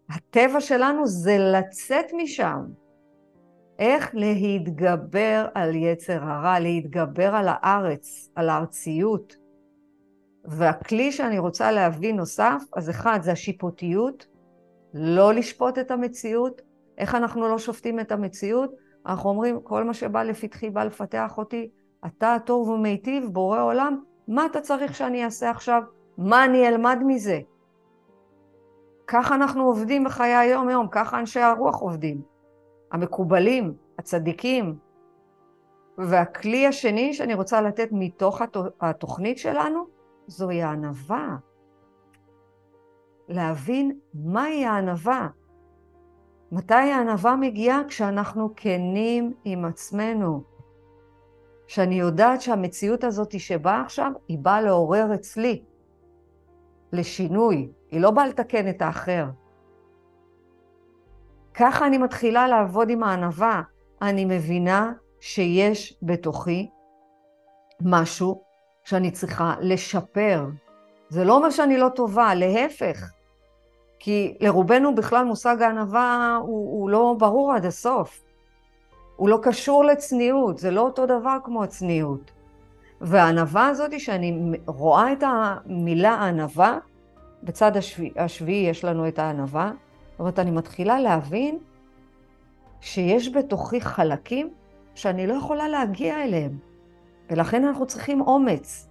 הטבע 0.10 0.62
שלנו 0.62 1.08
זה 1.08 1.38
לצאת 1.38 2.06
משם. 2.18 2.66
איך 3.80 4.16
להתגבר 4.16 5.46
על 5.54 5.76
יצר 5.76 6.24
הרע, 6.24 6.60
להתגבר 6.60 7.36
על 7.36 7.46
הארץ, 7.50 8.30
על 8.36 8.50
הארציות. 8.50 9.36
והכלי 10.46 11.12
שאני 11.12 11.40
רוצה 11.40 11.72
להביא 11.72 12.14
נוסף, 12.14 12.64
אז 12.76 12.90
אחד 12.90 13.20
זה 13.22 13.32
השיפוטיות, 13.32 14.28
לא 14.94 15.34
לשפוט 15.34 15.78
את 15.78 15.92
המציאות. 15.92 16.62
איך 16.98 17.16
אנחנו 17.16 17.48
לא 17.48 17.58
שופטים 17.58 18.00
את 18.00 18.12
המציאות? 18.12 18.72
אנחנו 19.06 19.30
אומרים, 19.30 19.62
כל 19.62 19.84
מה 19.84 19.94
שבא 19.94 20.24
לפתחי 20.24 20.70
בא 20.70 20.84
לפתח 20.84 21.38
אותי, 21.38 21.70
אתה 22.06 22.36
הטוב 22.36 22.70
ומיטיב, 22.70 23.26
בורא 23.32 23.62
עולם, 23.62 24.04
מה 24.28 24.46
אתה 24.46 24.62
צריך 24.62 24.96
שאני 24.96 25.26
אעשה 25.26 25.50
עכשיו? 25.50 25.84
מה 26.18 26.46
אני 26.46 26.68
אלמד 26.68 26.98
מזה? 27.06 27.40
ככה 29.08 29.36
אנחנו 29.36 29.64
עובדים 29.64 30.04
בחיי 30.04 30.36
היום-יום, 30.36 30.88
ככה 30.92 31.20
אנשי 31.20 31.40
הרוח 31.40 31.80
עובדים. 31.80 32.22
המקובלים, 32.92 33.74
הצדיקים. 34.00 34.76
והכלי 35.98 36.68
השני 36.68 37.14
שאני 37.14 37.34
רוצה 37.34 37.62
לתת 37.62 37.90
מתוך 37.92 38.42
התוכנית 38.82 39.38
שלנו, 39.38 39.86
זוהי 40.28 40.64
הענווה. 40.64 41.38
להבין 43.28 44.00
מהי 44.14 44.66
הענווה. 44.66 45.28
מתי 46.52 46.74
הענווה 46.74 47.36
מגיעה? 47.36 47.82
כשאנחנו 47.88 48.50
כנים 48.56 49.34
עם 49.44 49.66
עצמנו. 49.66 50.44
שאני 51.68 51.96
יודעת 51.96 52.42
שהמציאות 52.42 53.04
הזאת 53.04 53.40
שבאה 53.40 53.82
עכשיו, 53.82 54.12
היא 54.28 54.38
באה 54.40 54.62
לעורר 54.62 55.14
אצלי 55.14 55.64
לשינוי, 56.92 57.72
היא 57.92 58.02
לא 58.02 58.12
באה 58.12 58.28
לתקן 58.28 58.70
את 58.70 58.82
האחר. 58.82 59.26
ככה 61.54 61.88
אני 61.88 61.98
מתחילה 61.98 62.48
לעבוד 62.48 62.90
עם 62.90 63.04
הענווה. 63.04 63.62
אני 64.02 64.26
מבינה 64.26 64.94
שיש 65.20 65.98
בתוכי 66.02 66.70
משהו 67.82 68.42
שאני 68.84 69.12
צריכה 69.12 69.56
לשפר. 69.60 70.46
זה 71.10 71.24
לא 71.24 71.38
אומר 71.38 71.50
שאני 71.50 71.78
לא 71.78 71.90
טובה, 71.90 72.36
להפך. 72.36 73.12
כי 74.04 74.34
לרובנו 74.40 74.96
בכלל 74.96 75.26
מושג 75.26 75.62
הענווה 75.62 76.40
הוא, 76.42 76.82
הוא 76.82 76.90
לא 76.90 77.16
ברור 77.20 77.54
עד 77.54 77.66
הסוף. 77.66 78.24
הוא 79.16 79.30
לא 79.30 79.40
קשור 79.42 79.86
לצניעות, 79.86 80.58
זה 80.58 80.72
לא 80.72 80.82
אותו 80.82 81.06
דבר 81.06 81.38
כמו 81.44 81.64
הצניעות. 81.64 82.32
והענווה 83.02 83.68
הזאת, 83.68 84.00
שאני 84.00 84.58
רואה 84.66 85.14
את 85.14 85.24
המילה 85.24 86.14
ענווה, 86.14 86.78
בצד 87.44 87.78
השביעי, 87.78 88.12
השביעי 88.18 88.70
יש 88.70 88.86
לנו 88.86 89.08
את 89.08 89.20
הענווה, 89.20 89.72
זאת 90.12 90.20
אומרת, 90.20 90.40
אני 90.40 90.52
מתחילה 90.52 91.00
להבין 91.00 91.58
שיש 92.80 93.30
בתוכי 93.30 93.82
חלקים 93.82 94.50
שאני 94.96 95.28
לא 95.28 95.34
יכולה 95.34 95.68
להגיע 95.68 96.24
אליהם, 96.24 96.58
ולכן 97.30 97.66
אנחנו 97.66 97.86
צריכים 97.86 98.22
אומץ 98.22 98.90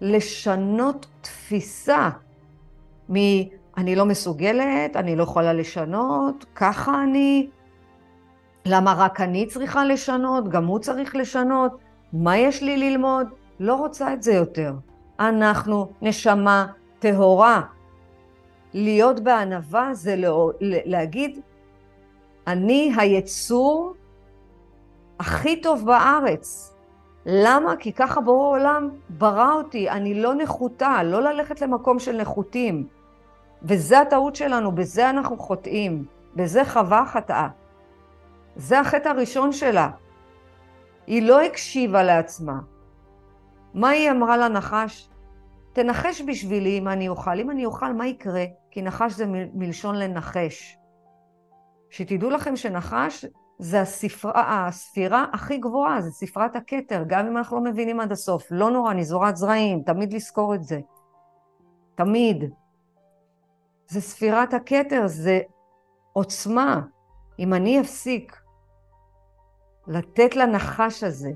לשנות 0.00 1.06
תפיסה. 1.20 2.10
אני 3.76 3.96
לא 3.96 4.06
מסוגלת, 4.06 4.96
אני 4.96 5.16
לא 5.16 5.22
יכולה 5.22 5.52
לשנות, 5.52 6.44
ככה 6.54 7.02
אני, 7.02 7.48
למה 8.66 8.94
רק 8.98 9.20
אני 9.20 9.46
צריכה 9.46 9.84
לשנות, 9.84 10.48
גם 10.48 10.66
הוא 10.66 10.78
צריך 10.78 11.16
לשנות, 11.16 11.72
מה 12.12 12.36
יש 12.36 12.62
לי 12.62 12.76
ללמוד? 12.76 13.26
לא 13.60 13.74
רוצה 13.74 14.12
את 14.12 14.22
זה 14.22 14.32
יותר. 14.32 14.74
אנחנו 15.20 15.88
נשמה 16.02 16.66
טהורה. 16.98 17.62
להיות 18.74 19.20
בענווה 19.20 19.94
זה 19.94 20.16
לא, 20.16 20.50
להגיד, 20.60 21.40
אני 22.46 22.92
היצור 22.96 23.94
הכי 25.20 25.60
טוב 25.60 25.86
בארץ. 25.86 26.74
למה? 27.26 27.76
כי 27.76 27.92
ככה 27.92 28.20
בורא 28.20 28.48
עולם 28.48 28.90
ברא 29.10 29.52
אותי, 29.54 29.90
אני 29.90 30.14
לא 30.14 30.34
נחותה, 30.34 31.02
לא 31.02 31.22
ללכת 31.22 31.60
למקום 31.60 31.98
של 31.98 32.16
נחותים. 32.16 32.86
וזה 33.64 34.00
הטעות 34.00 34.36
שלנו, 34.36 34.72
בזה 34.72 35.10
אנחנו 35.10 35.38
חוטאים, 35.38 36.04
בזה 36.36 36.64
חווה 36.64 37.06
חטאה. 37.06 37.48
זה 38.56 38.80
החטא 38.80 39.08
הראשון 39.08 39.52
שלה. 39.52 39.90
היא 41.06 41.22
לא 41.22 41.42
הקשיבה 41.42 42.02
לעצמה. 42.02 42.60
מה 43.74 43.88
היא 43.88 44.10
אמרה 44.10 44.36
לנחש? 44.36 45.08
תנחש 45.72 46.22
בשבילי 46.22 46.78
אם 46.78 46.88
אני 46.88 47.08
אוכל. 47.08 47.40
אם 47.40 47.50
אני 47.50 47.64
אוכל, 47.64 47.92
מה 47.92 48.06
יקרה? 48.06 48.44
כי 48.70 48.82
נחש 48.82 49.12
זה 49.12 49.24
מלשון 49.54 49.96
לנחש. 49.96 50.78
שתדעו 51.90 52.30
לכם 52.30 52.56
שנחש 52.56 53.24
זה 53.58 53.80
הספרה, 53.80 54.66
הספירה 54.66 55.26
הכי 55.32 55.58
גבוהה, 55.58 56.00
זה 56.00 56.10
ספרת 56.10 56.56
הכתר, 56.56 57.04
גם 57.06 57.26
אם 57.26 57.36
אנחנו 57.36 57.56
לא 57.56 57.62
מבינים 57.62 58.00
עד 58.00 58.12
הסוף. 58.12 58.46
לא 58.50 58.70
נורא, 58.70 58.90
אני 58.90 59.04
זורת 59.04 59.36
זרעים, 59.36 59.82
תמיד 59.82 60.12
לזכור 60.12 60.54
את 60.54 60.64
זה. 60.64 60.80
תמיד. 61.94 62.44
זה 63.88 64.00
ספירת 64.00 64.54
הכתר, 64.54 65.02
זה 65.06 65.40
עוצמה. 66.12 66.80
אם 67.38 67.54
אני 67.54 67.80
אפסיק 67.80 68.36
לתת 69.86 70.36
לנחש 70.36 71.04
הזה 71.04 71.30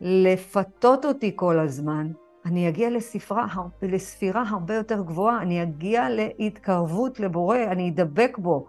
לפתות 0.00 1.04
אותי 1.04 1.32
כל 1.36 1.58
הזמן, 1.58 2.12
אני 2.44 2.68
אגיע 2.68 2.90
לספרה, 2.90 3.46
לספירה 3.82 4.44
הרבה 4.48 4.74
יותר 4.74 5.02
גבוהה, 5.02 5.42
אני 5.42 5.62
אגיע 5.62 6.06
להתקרבות 6.10 7.20
לבורא, 7.20 7.58
אני 7.58 7.90
אדבק 7.90 8.38
בו, 8.38 8.66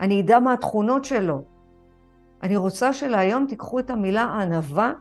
אני 0.00 0.20
אדע 0.20 0.38
מה 0.38 0.52
התכונות 0.52 1.04
שלו. 1.04 1.44
אני 2.42 2.56
רוצה 2.56 2.92
שלהיום 2.92 3.46
תיקחו 3.48 3.78
את 3.78 3.90
המילה 3.90 4.22
ענווה 4.22 4.92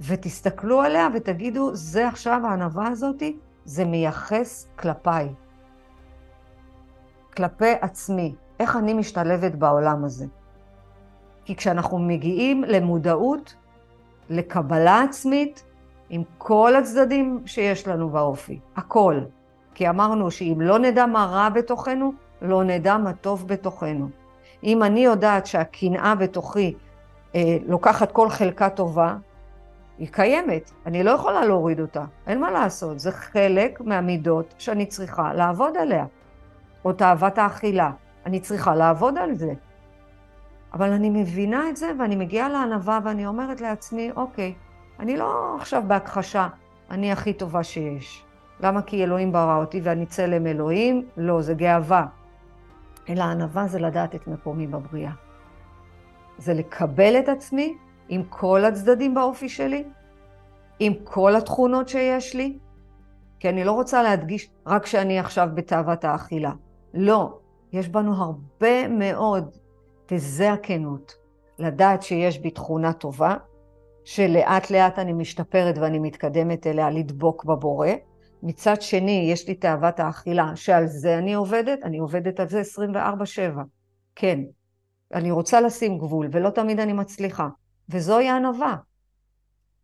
ותסתכלו 0.00 0.80
עליה 0.80 1.08
ותגידו, 1.14 1.74
זה 1.74 2.08
עכשיו 2.08 2.40
הענווה 2.44 2.88
הזאתי, 2.88 3.38
זה 3.64 3.84
מייחס 3.84 4.68
כלפיי. 4.78 5.34
כלפי 7.36 7.72
עצמי, 7.80 8.34
איך 8.60 8.76
אני 8.76 8.94
משתלבת 8.94 9.54
בעולם 9.54 10.04
הזה. 10.04 10.26
כי 11.44 11.56
כשאנחנו 11.56 11.98
מגיעים 11.98 12.64
למודעות, 12.64 13.54
לקבלה 14.30 15.02
עצמית, 15.02 15.64
עם 16.10 16.22
כל 16.38 16.76
הצדדים 16.76 17.42
שיש 17.46 17.88
לנו 17.88 18.08
באופי, 18.08 18.60
הכל. 18.76 19.20
כי 19.74 19.88
אמרנו 19.88 20.30
שאם 20.30 20.58
לא 20.60 20.78
נדע 20.78 21.06
מה 21.06 21.24
רע 21.24 21.48
בתוכנו, 21.48 22.12
לא 22.42 22.64
נדע 22.64 22.96
מה 22.96 23.12
טוב 23.12 23.48
בתוכנו. 23.48 24.08
אם 24.64 24.82
אני 24.82 25.00
יודעת 25.00 25.46
שהקנאה 25.46 26.14
בתוכי 26.14 26.74
אה, 27.34 27.56
לוקחת 27.66 28.12
כל 28.12 28.28
חלקה 28.28 28.70
טובה, 28.70 29.16
היא 29.98 30.08
קיימת, 30.12 30.70
אני 30.86 31.02
לא 31.02 31.10
יכולה 31.10 31.44
להוריד 31.44 31.80
אותה, 31.80 32.04
אין 32.26 32.40
מה 32.40 32.50
לעשות, 32.50 32.98
זה 32.98 33.12
חלק 33.12 33.80
מהמידות 33.80 34.54
שאני 34.58 34.86
צריכה 34.86 35.34
לעבוד 35.34 35.76
עליה. 35.76 36.04
או 36.84 36.92
תאוות 36.92 37.38
האכילה. 37.38 37.90
אני 38.26 38.40
צריכה 38.40 38.74
לעבוד 38.74 39.18
על 39.18 39.34
זה. 39.34 39.52
אבל 40.74 40.92
אני 40.92 41.10
מבינה 41.10 41.68
את 41.68 41.76
זה 41.76 41.90
ואני 41.98 42.16
מגיעה 42.16 42.48
לענווה 42.48 42.98
ואני 43.04 43.26
אומרת 43.26 43.60
לעצמי, 43.60 44.10
אוקיי, 44.16 44.54
אני 45.00 45.16
לא 45.16 45.56
עכשיו 45.60 45.82
בהכחשה, 45.86 46.48
אני 46.90 47.12
הכי 47.12 47.32
טובה 47.32 47.62
שיש. 47.62 48.24
למה? 48.60 48.82
כי 48.82 49.04
אלוהים 49.04 49.32
ברא 49.32 49.56
אותי 49.56 49.80
ואני 49.82 50.06
צלם 50.06 50.46
אלוהים? 50.46 51.06
לא, 51.16 51.42
זה 51.42 51.54
גאווה. 51.54 52.06
אלא 53.08 53.22
ענווה 53.22 53.66
זה 53.66 53.78
לדעת 53.78 54.14
את 54.14 54.26
מקומי 54.26 54.66
בבריאה. 54.66 55.12
זה 56.38 56.54
לקבל 56.54 57.18
את 57.18 57.28
עצמי 57.28 57.76
עם 58.08 58.22
כל 58.28 58.64
הצדדים 58.64 59.14
באופי 59.14 59.48
שלי, 59.48 59.84
עם 60.78 60.92
כל 61.04 61.36
התכונות 61.36 61.88
שיש 61.88 62.34
לי, 62.34 62.58
כי 63.40 63.48
אני 63.48 63.64
לא 63.64 63.72
רוצה 63.72 64.02
להדגיש 64.02 64.50
רק 64.66 64.86
שאני 64.86 65.18
עכשיו 65.18 65.48
בתאוות 65.54 66.04
האכילה. 66.04 66.52
לא, 66.94 67.38
יש 67.72 67.88
בנו 67.88 68.14
הרבה 68.14 68.88
מאוד, 68.88 69.56
וזה 70.10 70.52
הכנות. 70.52 71.14
לדעת 71.58 72.02
שיש 72.02 72.38
בי 72.38 72.50
תכונה 72.50 72.92
טובה, 72.92 73.36
שלאט 74.04 74.70
לאט 74.70 74.98
אני 74.98 75.12
משתפרת 75.12 75.78
ואני 75.78 75.98
מתקדמת 75.98 76.66
אליה 76.66 76.90
לדבוק 76.90 77.44
בבורא. 77.44 77.88
מצד 78.42 78.82
שני, 78.82 79.28
יש 79.32 79.48
לי 79.48 79.54
תאוות 79.54 80.00
האכילה, 80.00 80.56
שעל 80.56 80.86
זה 80.86 81.18
אני 81.18 81.34
עובדת, 81.34 81.78
אני 81.84 81.98
עובדת 81.98 82.40
על 82.40 82.48
זה 82.48 82.62
24-7. 83.56 83.60
כן, 84.14 84.40
אני 85.14 85.30
רוצה 85.30 85.60
לשים 85.60 85.98
גבול, 85.98 86.28
ולא 86.32 86.50
תמיד 86.50 86.80
אני 86.80 86.92
מצליחה. 86.92 87.48
וזוהי 87.88 88.28
הענווה. 88.28 88.76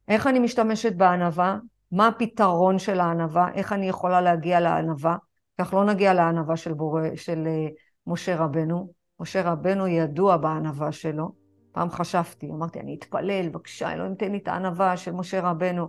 איך 0.09 0.27
אני 0.27 0.39
משתמשת 0.39 0.95
בענווה? 0.97 1.59
מה 1.93 2.09
הפתרון 2.09 2.79
של 2.79 3.01
הענווה? 3.01 3.49
איך 3.55 3.73
אני 3.73 3.89
יכולה 3.89 4.21
להגיע 4.21 4.61
לענווה? 4.61 5.17
כך 5.59 5.75
לא 5.75 5.85
נגיע 5.85 6.15
לענווה 6.15 6.57
של, 6.57 6.73
בורא, 6.73 7.03
של 7.15 7.47
uh, 7.47 7.73
משה 8.07 8.37
רבנו. 8.37 8.93
משה 9.21 9.51
רבנו 9.53 9.87
ידוע 9.87 10.37
בענווה 10.37 10.93
שלו. 10.93 11.33
פעם 11.73 11.91
חשבתי, 11.91 12.51
אמרתי, 12.51 12.81
אני 12.81 12.97
אתפלל, 12.99 13.49
בבקשה, 13.49 13.93
אלוהים 13.93 14.15
תן 14.15 14.33
לי 14.33 14.39
את 14.39 14.49
הענווה 14.49 14.97
של 14.97 15.13
משה 15.13 15.41
רבנו. 15.41 15.89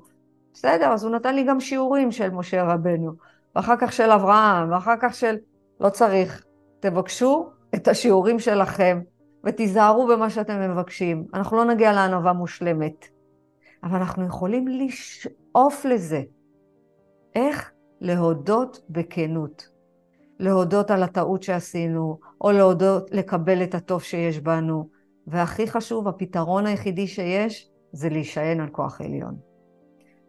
בסדר, 0.54 0.94
אז 0.94 1.04
הוא 1.04 1.16
נתן 1.16 1.36
לי 1.36 1.44
גם 1.44 1.60
שיעורים 1.60 2.12
של 2.12 2.30
משה 2.30 2.64
רבנו, 2.64 3.12
ואחר 3.56 3.76
כך 3.80 3.94
של 3.94 4.12
אברהם, 4.12 4.72
ואחר 4.72 4.96
כך 5.02 5.14
של... 5.14 5.36
לא 5.80 5.90
צריך. 5.90 6.46
תבקשו 6.80 7.50
את 7.76 7.88
השיעורים 7.88 8.40
שלכם, 8.40 9.02
ותיזהרו 9.44 10.08
במה 10.08 10.30
שאתם 10.30 10.72
מבקשים. 10.72 11.26
אנחנו 11.34 11.58
לא 11.58 11.66
נגיע 11.66 11.94
לענווה 11.94 12.34
מושלמת, 12.34 13.06
אבל 13.84 13.98
אנחנו 13.98 14.26
יכולים 14.26 14.68
לשאוף 14.68 15.86
לזה. 15.86 16.22
איך? 17.36 17.72
להודות 18.02 18.82
בכנות. 18.90 19.68
להודות 20.40 20.92
על 20.92 21.04
הטעות 21.04 21.44
שעשינו, 21.44 22.20
או 22.42 22.52
להודות, 22.52 23.12
לקבל 23.12 23.64
את 23.64 23.76
הטוב 23.76 24.04
שיש 24.04 24.40
בנו. 24.40 24.90
והכי 25.28 25.68
חשוב, 25.68 26.08
הפתרון 26.08 26.66
היחידי 26.66 27.08
שיש, 27.08 27.70
זה 27.92 28.10
להישען 28.10 28.60
על 28.60 28.70
כוח 28.70 29.02
עליון. 29.02 29.36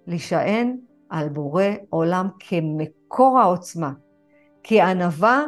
להישען 0.06 0.76
על 1.10 1.28
בורא 1.28 1.64
עולם 1.90 2.28
כמקור 2.38 3.38
העוצמה. 3.38 3.92
כי 4.62 4.80
ענווה 4.80 5.44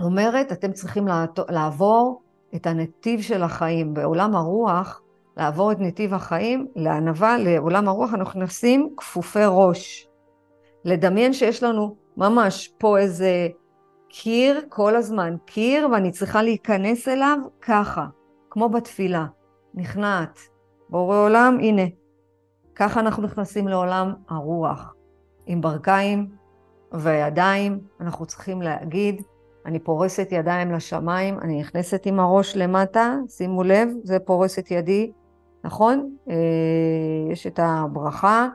אומרת, 0.00 0.52
אתם 0.52 0.72
צריכים 0.72 1.06
לעבור 1.48 2.22
את 2.54 2.66
הנתיב 2.66 3.20
של 3.20 3.42
החיים. 3.42 3.94
בעולם 3.94 4.34
הרוח, 4.36 5.02
לעבור 5.36 5.72
את 5.72 5.80
נתיב 5.80 6.14
החיים, 6.14 6.66
לענווה, 6.76 7.38
לעולם 7.38 7.88
הרוח, 7.88 8.14
אנחנו 8.14 8.40
נכנסים 8.40 8.94
כפופי 8.96 9.38
ראש. 9.46 10.07
לדמיין 10.84 11.32
שיש 11.32 11.62
לנו 11.62 11.96
ממש 12.16 12.68
פה 12.78 12.98
איזה 12.98 13.48
קיר 14.08 14.60
כל 14.68 14.96
הזמן, 14.96 15.36
קיר, 15.46 15.88
ואני 15.92 16.10
צריכה 16.10 16.42
להיכנס 16.42 17.08
אליו 17.08 17.38
ככה, 17.60 18.06
כמו 18.50 18.68
בתפילה, 18.68 19.26
נכנעת. 19.74 20.38
בורא 20.88 21.16
עולם, 21.16 21.58
הנה, 21.60 21.82
ככה 22.74 23.00
אנחנו 23.00 23.22
נכנסים 23.22 23.68
לעולם 23.68 24.14
הרוח. 24.28 24.94
עם 25.46 25.60
ברכיים 25.60 26.28
וידיים, 26.92 27.80
אנחנו 28.00 28.26
צריכים 28.26 28.62
להגיד, 28.62 29.22
אני 29.66 29.78
פורסת 29.78 30.28
ידיים 30.30 30.72
לשמיים, 30.72 31.38
אני 31.38 31.60
נכנסת 31.60 32.06
עם 32.06 32.20
הראש 32.20 32.56
למטה, 32.56 33.14
שימו 33.28 33.62
לב, 33.62 33.88
זה 34.04 34.18
פורסת 34.18 34.70
ידי, 34.70 35.12
נכון? 35.64 36.16
אה, 36.30 36.34
יש 37.32 37.46
את 37.46 37.60
הברכה. 37.62 38.48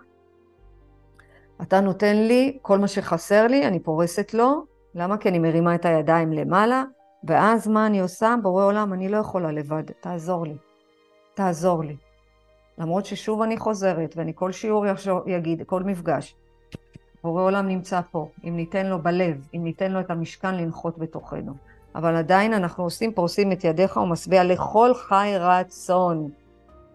אתה 1.63 1.79
נותן 1.79 2.15
לי 2.15 2.57
כל 2.61 2.79
מה 2.79 2.87
שחסר 2.87 3.47
לי, 3.47 3.67
אני 3.67 3.79
פורסת 3.79 4.33
לו. 4.33 4.65
למה? 4.95 5.17
כי 5.17 5.29
אני 5.29 5.39
מרימה 5.39 5.75
את 5.75 5.85
הידיים 5.85 6.33
למעלה, 6.33 6.83
ואז 7.23 7.67
מה 7.67 7.85
אני 7.85 7.99
עושה? 7.99 8.35
בורא 8.41 8.65
עולם, 8.65 8.93
אני 8.93 9.09
לא 9.09 9.17
יכולה 9.17 9.51
לבד, 9.51 9.83
תעזור 10.01 10.45
לי. 10.45 10.55
תעזור 11.33 11.83
לי. 11.83 11.95
למרות 12.77 13.05
ששוב 13.05 13.41
אני 13.41 13.57
חוזרת, 13.57 14.13
ואני 14.17 14.31
כל 14.35 14.51
שיעור 14.51 14.85
יגיד, 15.27 15.63
כל 15.65 15.83
מפגש, 15.83 16.35
בורא 17.23 17.43
עולם 17.43 17.67
נמצא 17.67 18.01
פה, 18.11 18.27
אם 18.43 18.55
ניתן 18.55 18.85
לו 18.85 19.01
בלב, 19.01 19.47
אם 19.55 19.63
ניתן 19.63 19.91
לו 19.91 19.99
את 19.99 20.11
המשכן 20.11 20.55
לנחות 20.55 20.97
בתוכנו. 20.97 21.53
אבל 21.95 22.15
עדיין 22.15 22.53
אנחנו 22.53 22.83
עושים, 22.83 23.13
פורסים 23.13 23.51
את 23.51 23.63
ידיך 23.63 23.97
ומשביע 23.97 24.43
לכל 24.43 24.93
חי 24.93 25.33
רצון. 25.39 26.29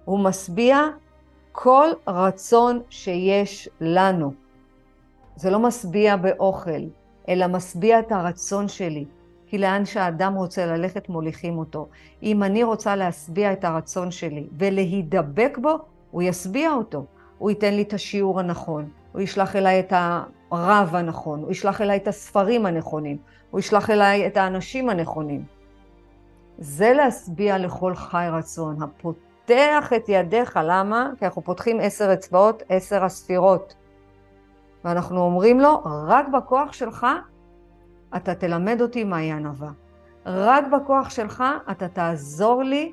הוא 0.04 0.18
משביע 0.18 0.78
כל 1.52 1.88
רצון 2.08 2.80
שיש 2.90 3.68
לנו. 3.80 4.47
זה 5.38 5.50
לא 5.50 5.58
משביע 5.58 6.16
באוכל, 6.16 6.80
אלא 7.28 7.46
משביע 7.46 7.98
את 7.98 8.12
הרצון 8.12 8.68
שלי. 8.68 9.04
כי 9.46 9.58
לאן 9.58 9.84
שהאדם 9.84 10.34
רוצה 10.34 10.66
ללכת, 10.66 11.08
מוליכים 11.08 11.58
אותו. 11.58 11.88
אם 12.22 12.42
אני 12.42 12.64
רוצה 12.64 12.96
להשביע 12.96 13.52
את 13.52 13.64
הרצון 13.64 14.10
שלי 14.10 14.46
ולהידבק 14.58 15.58
בו, 15.62 15.78
הוא 16.10 16.22
ישביע 16.22 16.72
אותו. 16.72 17.04
הוא 17.38 17.50
ייתן 17.50 17.74
לי 17.74 17.82
את 17.82 17.92
השיעור 17.92 18.40
הנכון, 18.40 18.88
הוא 19.12 19.22
ישלח 19.22 19.56
אליי 19.56 19.80
את 19.80 19.92
הרב 20.50 20.94
הנכון, 20.94 21.42
הוא 21.42 21.50
ישלח 21.50 21.80
אליי 21.80 21.96
את 21.96 22.08
הספרים 22.08 22.66
הנכונים, 22.66 23.16
הוא 23.50 23.60
ישלח 23.60 23.90
אליי 23.90 24.26
את 24.26 24.36
האנשים 24.36 24.90
הנכונים. 24.90 25.44
זה 26.58 26.92
להשביע 26.92 27.58
לכל 27.58 27.94
חי 27.94 28.26
רצון. 28.32 28.82
הפותח 28.82 29.92
את 29.96 30.08
ידיך, 30.08 30.60
למה? 30.64 31.10
כי 31.18 31.24
אנחנו 31.24 31.44
פותחים 31.44 31.80
עשר 31.80 32.12
אצבעות, 32.12 32.62
עשר 32.68 33.04
הספירות. 33.04 33.74
ואנחנו 34.88 35.20
אומרים 35.20 35.60
לו, 35.60 35.82
רק 35.84 36.28
בכוח 36.28 36.72
שלך 36.72 37.06
אתה 38.16 38.34
תלמד 38.34 38.80
אותי 38.80 39.04
מהי 39.04 39.32
ענווה. 39.32 39.70
רק 40.26 40.64
בכוח 40.72 41.10
שלך 41.10 41.44
אתה 41.70 41.88
תעזור 41.88 42.62
לי 42.62 42.92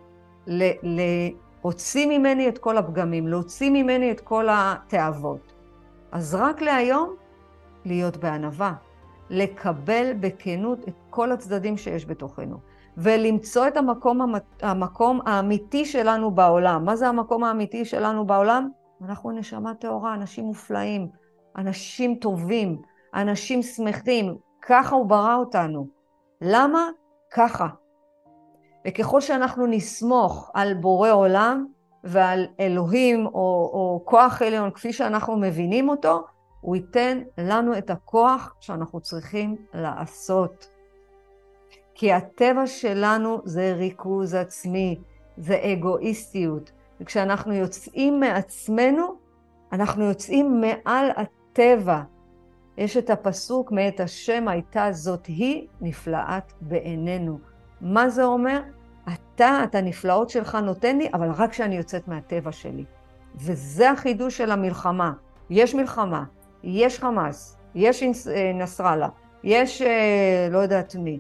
להוציא 0.84 2.08
ממני 2.08 2.50
את 2.50 2.58
כל 2.58 2.78
הפגמים, 2.78 3.28
להוציא 3.28 3.70
ממני 3.70 4.12
את 4.12 4.20
כל 4.20 4.48
התאוות. 4.50 5.54
אז 6.12 6.36
רק 6.36 6.62
להיום, 6.62 7.16
להיות 7.86 8.18
בענווה, 8.18 8.74
לקבל 9.30 10.14
בכנות 10.20 10.88
את 10.88 10.94
כל 11.10 11.32
הצדדים 11.32 11.78
שיש 11.78 12.06
בתוכנו, 12.06 12.58
ולמצוא 12.98 13.68
את 13.68 13.78
המקום, 13.78 14.34
המקום 14.62 15.20
האמיתי 15.26 15.86
שלנו 15.86 16.32
בעולם. 16.32 16.86
מה 16.86 16.96
זה 16.96 17.08
המקום 17.08 17.44
האמיתי 17.44 17.86
שלנו 17.86 18.26
בעולם? 18.26 18.70
אנחנו 19.06 19.32
נשמה 19.32 19.74
טהורה, 19.74 20.14
אנשים 20.14 20.46
מופלאים, 20.46 21.08
אנשים 21.58 22.16
טובים, 22.16 22.82
אנשים 23.16 23.62
שמחים, 23.62 24.38
ככה 24.62 24.96
הוא 24.96 25.06
ברא 25.06 25.36
אותנו. 25.36 25.88
למה? 26.42 26.90
ככה. 27.34 27.68
וככל 28.88 29.22
שאנחנו 29.22 29.68
נסמוך 29.68 30.52
על 30.54 30.74
בורא 30.74 31.12
עולם 31.12 31.66
ועל 32.04 32.48
אלוהים 32.60 33.26
או, 33.26 33.32
או 33.74 34.02
כוח 34.06 34.42
עליון 34.42 34.72
כפי 34.72 34.94
שאנחנו 34.94 35.38
מבינים 35.38 35.90
אותו, 35.90 36.24
הוא 36.62 36.76
ייתן 36.76 37.22
לנו 37.38 37.78
את 37.78 37.90
הכוח 37.90 38.56
שאנחנו 38.60 39.00
צריכים 39.00 39.56
לעשות. 39.74 40.68
כי 41.96 42.14
הטבע 42.14 42.68
שלנו 42.68 43.42
זה 43.44 43.74
ריכוז 43.74 44.34
עצמי, 44.34 45.00
זה 45.38 45.60
אגואיסטיות. 45.64 46.72
וכשאנחנו 47.02 47.54
יוצאים 47.54 48.20
מעצמנו, 48.20 49.16
אנחנו 49.72 50.04
יוצאים 50.06 50.62
מעל 50.62 51.12
הטבע. 51.56 52.02
יש 52.78 52.98
את 52.98 53.10
הפסוק 53.10 53.72
מאת 53.72 54.00
השם 54.00 54.48
הייתה 54.48 54.92
זאת 54.92 55.26
היא 55.26 55.68
נפלאת 55.82 56.54
בעינינו. 56.62 57.40
מה 57.82 58.10
זה 58.10 58.24
אומר? 58.24 58.62
אתה, 59.14 59.60
את 59.64 59.76
הנפלאות 59.76 60.30
שלך 60.30 60.56
נותן 60.56 60.98
לי, 60.98 61.10
אבל 61.14 61.30
רק 61.32 61.52
כשאני 61.52 61.78
יוצאת 61.78 62.08
מהטבע 62.08 62.52
שלי. 62.52 62.86
וזה 63.36 63.92
החידוש 63.92 64.38
של 64.38 64.52
המלחמה. 64.52 65.14
יש 65.50 65.76
מלחמה, 65.76 66.24
יש 66.64 67.00
חמאס, 67.00 67.58
יש 67.76 68.04
אה, 68.04 68.52
נסראללה, 68.54 69.10
יש 69.44 69.82
אה, 69.82 70.48
לא 70.52 70.58
יודעת 70.58 70.96
מי. 70.96 71.20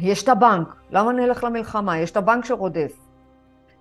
יש 0.00 0.22
את 0.22 0.28
הבנק, 0.28 0.76
למה 0.90 1.12
נלך 1.12 1.44
למלחמה? 1.44 1.98
יש 1.98 2.10
את 2.10 2.16
הבנק 2.16 2.44
שרודף. 2.44 3.01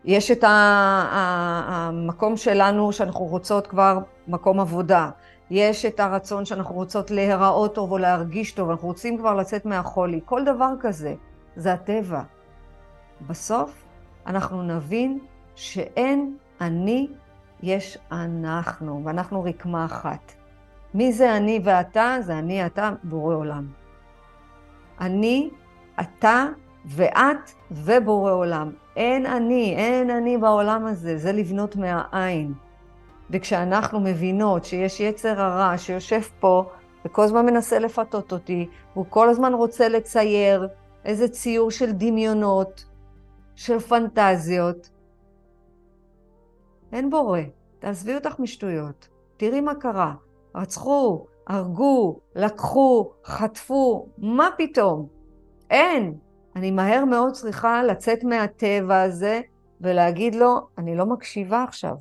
יש 0.06 0.32
את 0.32 0.44
המקום 0.48 2.38
שלנו 2.38 2.94
שאנחנו 2.94 3.26
רוצות 3.26 3.68
כבר 3.68 4.00
מקום 4.28 4.60
עבודה. 4.60 5.10
יש 5.52 5.86
את 5.86 6.00
הרצון 6.00 6.46
שאנחנו 6.46 6.76
רוצות 6.76 7.12
להיראות 7.12 7.76
טוב 7.76 7.92
או 7.92 7.98
להרגיש 7.98 8.52
טוב, 8.52 8.70
אנחנו 8.70 8.88
רוצים 8.88 9.18
כבר 9.18 9.36
לצאת 9.36 9.66
מהחולי. 9.66 10.20
כל 10.26 10.44
דבר 10.44 10.74
כזה, 10.80 11.16
זה 11.56 11.74
הטבע. 11.74 12.22
בסוף 13.28 13.84
אנחנו 14.28 14.64
נבין 14.64 15.20
שאין 15.56 16.38
אני, 16.62 17.08
יש 17.64 17.98
אנחנו, 18.12 19.02
ואנחנו 19.06 19.44
רקמה 19.44 19.86
אחת. 19.86 20.34
מי 20.94 21.14
זה 21.14 21.38
אני 21.38 21.62
ואתה? 21.64 22.16
זה 22.22 22.40
אני, 22.40 22.66
אתה, 22.66 22.92
בורא 23.04 23.36
עולם. 23.36 23.68
אני, 25.02 25.50
אתה 26.00 26.46
ואת 26.86 27.52
ובורא 27.72 28.32
עולם. 28.32 28.72
אין 28.96 29.26
אני, 29.26 29.76
אין 29.78 30.10
אני 30.10 30.38
בעולם 30.38 30.86
הזה, 30.86 31.18
זה 31.18 31.32
לבנות 31.32 31.76
מהעין. 31.76 32.54
וכשאנחנו 33.30 34.00
מבינות 34.00 34.66
שיש 34.66 35.00
יצר 35.00 35.42
הרע 35.42 35.78
שיושב 35.78 36.22
פה 36.40 36.64
וכל 37.06 37.24
הזמן 37.24 37.46
מנסה 37.46 37.80
לפתות 37.80 38.32
אותי, 38.32 38.68
והוא 38.94 39.06
כל 39.10 39.30
הזמן 39.30 39.54
רוצה 39.54 39.90
לצייר 39.90 40.68
איזה 41.06 41.28
ציור 41.28 41.72
של 41.72 41.92
דמיונות, 41.92 42.86
של 43.56 43.80
פנטזיות. 43.80 44.90
אין 46.92 47.10
בורא, 47.10 47.40
תעזבי 47.80 48.16
אותך 48.16 48.40
משטויות. 48.40 49.08
תראי 49.38 49.62
מה 49.62 49.76
קרה. 49.76 50.14
רצחו, 50.56 51.26
הרגו, 51.48 52.20
לקחו, 52.36 53.12
חטפו, 53.26 54.08
מה 54.18 54.50
פתאום? 54.58 55.08
אין. 55.70 56.18
אני 56.62 56.72
מהר 56.72 57.06
מאוד 57.06 57.34
צריכה 57.34 57.84
לצאת 57.84 58.24
מהטבע 58.24 59.02
הזה 59.02 59.42
ולהגיד 59.82 60.36
לו, 60.36 60.68
אני 60.78 60.96
לא 60.96 61.06
מקשיבה 61.06 61.64
עכשיו. 61.64 61.96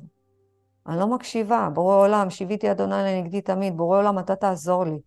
אני 0.87 0.99
לא 0.99 1.07
מקשיבה. 1.07 1.69
בורא 1.73 1.95
עולם, 1.95 2.29
שיוויתי 2.29 2.71
אדוני 2.71 2.95
לנגדי 2.95 3.41
תמיד, 3.41 3.77
בורא 3.77 3.97
עולם, 3.97 4.19
אתה 4.19 4.35
תעזור 4.35 4.85
לי. 4.85 4.99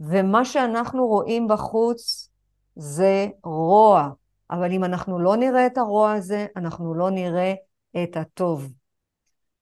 ומה 0.00 0.44
שאנחנו 0.44 1.06
רואים 1.06 1.48
בחוץ 1.48 2.30
זה 2.76 3.26
רוע. 3.44 4.10
אבל 4.50 4.72
אם 4.72 4.84
אנחנו 4.84 5.18
לא 5.18 5.36
נראה 5.36 5.66
את 5.66 5.78
הרוע 5.78 6.12
הזה, 6.12 6.46
אנחנו 6.56 6.94
לא 6.94 7.10
נראה 7.10 7.54
את 8.02 8.16
הטוב. 8.16 8.72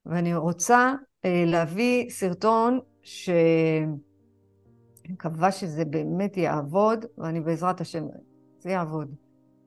ואני 0.06 0.34
רוצה 0.34 0.94
אה, 1.24 1.44
להביא 1.46 2.10
סרטון 2.10 2.80
שאני 3.02 3.96
מקווה 5.10 5.52
שזה 5.52 5.84
באמת 5.84 6.36
יעבוד, 6.36 7.04
ואני 7.18 7.40
בעזרת 7.40 7.80
השם, 7.80 8.06
זה 8.60 8.70
יעבוד. 8.70 9.14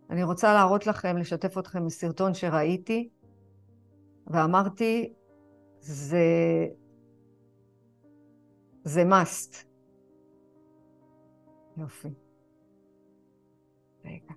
אני 0.09 0.23
רוצה 0.23 0.53
להראות 0.53 0.87
לכם, 0.87 1.17
לשתף 1.17 1.57
אתכם 1.57 1.85
בסרטון 1.85 2.33
שראיתי, 2.33 3.09
ואמרתי, 4.27 5.13
זה... 5.79 6.27
זה 8.83 9.03
must. 9.03 9.55
יופי. 11.77 12.07
רגע. 14.05 14.33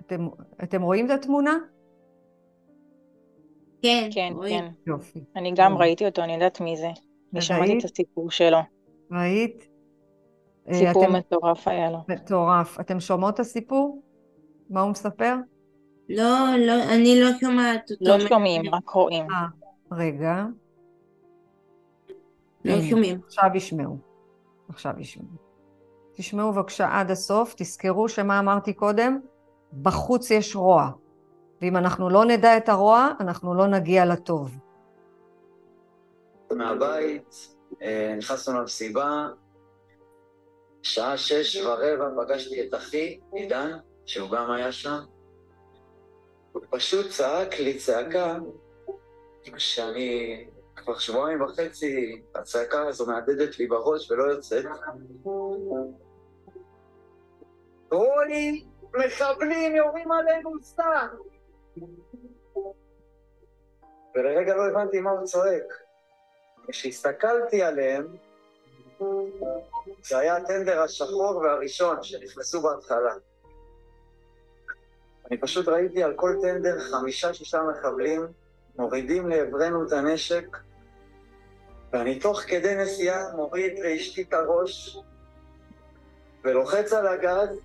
אתם, 0.00 0.28
אתם 0.62 0.82
רואים 0.82 1.06
את 1.06 1.10
התמונה? 1.10 1.58
כן, 3.82 4.08
כן, 4.14 4.32
רואים. 4.34 4.64
כן. 4.64 4.72
יופי. 4.86 5.24
אני 5.36 5.52
גם. 5.56 5.76
ראיתי 5.76 6.06
אותו, 6.06 6.22
אני 6.22 6.34
יודעת 6.34 6.60
מי 6.60 6.76
זה. 6.76 6.90
אני 7.32 7.40
שמעתי? 7.40 7.78
את 7.78 7.84
הסיפור 7.84 8.30
שלו. 8.30 8.58
ראית? 9.10 9.67
אה, 10.68 10.74
סיפור 10.74 11.04
אתם- 11.04 11.12
מטורף 11.12 11.68
היה 11.68 11.90
לו. 11.90 11.98
מטורף. 12.08 12.80
אתם 12.80 13.00
שומעות 13.00 13.34
את 13.34 13.40
הסיפור? 13.40 14.02
מה 14.70 14.80
הוא 14.80 14.90
מספר? 14.90 15.34
לא, 16.08 16.46
לא, 16.58 16.72
אני 16.94 17.20
לא 17.20 17.28
שומעת 17.40 17.90
אותו. 17.90 18.04
לא 18.04 18.20
שומעים, 18.28 18.74
רק 18.74 18.88
רואים. 18.88 19.30
אה, 19.30 19.46
רגע. 19.92 20.44
לא 22.64 22.72
הנה, 22.72 22.82
שומעים. 22.90 23.20
עכשיו 23.26 23.50
ישמעו. 23.54 23.96
עכשיו 24.68 24.92
ישמעו. 24.98 25.26
תשמעו 26.14 26.52
בבקשה 26.52 26.88
עד 27.00 27.10
הסוף, 27.10 27.54
תזכרו 27.56 28.08
שמה 28.08 28.38
אמרתי 28.38 28.72
קודם? 28.72 29.20
בחוץ 29.82 30.30
יש 30.30 30.56
רוע. 30.56 30.90
ואם 31.62 31.76
אנחנו 31.76 32.08
לא 32.10 32.24
נדע 32.24 32.56
את 32.56 32.68
הרוע, 32.68 33.08
אנחנו 33.20 33.54
לא 33.54 33.66
נגיע 33.66 34.04
לטוב. 34.06 34.58
מהבית, 36.52 37.48
אה, 37.82 38.14
נכנסנו 38.18 38.60
למסיבה, 38.60 39.28
שעה 40.88 41.16
שש 41.16 41.56
ורבע 41.56 42.08
פגשתי 42.16 42.62
את 42.62 42.74
אחי, 42.74 43.20
עידן, 43.32 43.78
שהוא 44.06 44.30
גם 44.30 44.50
היה 44.50 44.72
שם. 44.72 44.98
הוא 46.52 46.62
פשוט 46.70 47.10
צעק 47.10 47.54
לי 47.58 47.78
צעקה 47.78 48.38
שאני 49.56 50.46
כבר 50.76 50.98
שבועיים 50.98 51.42
וחצי, 51.42 52.22
הצעקה 52.34 52.88
הזו 52.88 53.06
מהדהדת 53.06 53.58
לי 53.58 53.66
בראש 53.66 54.10
ולא 54.10 54.24
יוצאת. 54.32 54.64
רוני, 57.90 58.64
מחבלים 58.94 59.76
יורים 59.76 60.12
עלינו 60.12 60.50
סתם! 60.62 61.06
ולרגע 64.14 64.54
לא 64.54 64.66
הבנתי 64.66 65.00
מה 65.00 65.10
הוא 65.10 65.26
צועק. 65.26 65.74
כשהסתכלתי 66.68 67.62
עליהם, 67.62 68.16
זה 70.02 70.18
היה 70.18 70.36
הטנדר 70.36 70.82
השחור 70.82 71.36
והראשון 71.36 72.02
שנכנסו 72.02 72.62
בהתחלה. 72.62 73.14
אני 75.30 75.38
פשוט 75.38 75.68
ראיתי 75.68 76.02
על 76.02 76.14
כל 76.16 76.34
טנדר 76.42 76.80
חמישה-שישה 76.90 77.62
מחבלים 77.62 78.26
מורידים 78.78 79.28
לעברנו 79.28 79.86
את 79.86 79.92
הנשק, 79.92 80.56
ואני 81.92 82.18
תוך 82.18 82.40
כדי 82.40 82.74
נסיעה 82.74 83.34
מוריד 83.36 83.78
לאשתי 83.78 84.22
את 84.22 84.32
הראש 84.32 84.98
ולוחץ 86.44 86.92
על 86.92 87.06
הגז, 87.06 87.60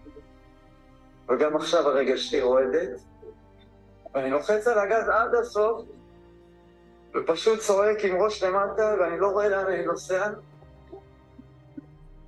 וגם 1.29 1.55
עכשיו 1.55 1.87
הרגל 1.87 2.17
שלי 2.17 2.41
רועדת, 2.41 2.99
ואני 4.13 4.29
לוחץ 4.29 4.67
על 4.67 4.79
הגז 4.79 5.09
עד 5.09 5.35
הסוף, 5.35 5.81
ופשוט 7.15 7.59
צועק 7.59 7.97
עם 8.03 8.21
ראש 8.21 8.43
למטה, 8.43 8.95
ואני 8.99 9.19
לא 9.19 9.27
רואה 9.27 9.49
לאן 9.49 9.65
אני 9.65 9.85
נוסע, 9.85 10.29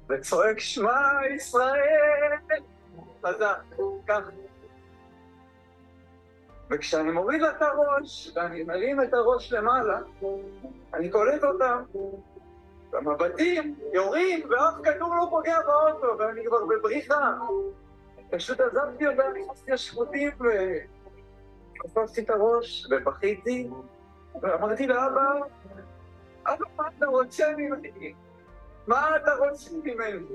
וצועק 0.10 0.60
שמע 0.60 1.28
ישראל! 1.36 2.32
חזק, 3.26 3.58
ככה. 4.08 4.32
וכשאני 6.70 7.12
מוריד 7.12 7.44
את 7.44 7.62
הראש, 7.62 8.32
ואני 8.36 8.64
מרים 8.64 9.02
את 9.02 9.14
הראש 9.14 9.54
למעלה, 9.54 10.00
אני 10.94 11.10
קולט 11.10 11.44
אותם. 11.44 11.84
במבטים, 12.92 13.76
יורים, 13.94 14.50
ואף 14.50 14.74
כדור 14.84 15.16
לא 15.16 15.28
פוגע 15.30 15.58
באוטו, 15.66 16.18
ואני 16.20 16.46
כבר 16.46 16.66
בבריחה. 16.66 17.34
פשוט 18.30 18.60
עזבתי 18.60 19.08
אותה, 19.08 19.24
נכנסתי 19.42 19.72
לשירותים, 19.72 20.32
וחשפתי 21.86 22.22
את 22.22 22.30
הראש, 22.30 22.88
ובכיתי, 22.92 23.70
ואמרתי 24.42 24.88
לאבא, 24.88 25.34
אבא, 26.46 26.66
מה 26.78 26.84
אתה 26.98 27.06
רוצה 27.06 27.46
ממני? 27.58 28.14
מה 28.88 29.16
אתה 29.16 29.32
רוצה 29.34 29.70
ממני? 29.84 30.26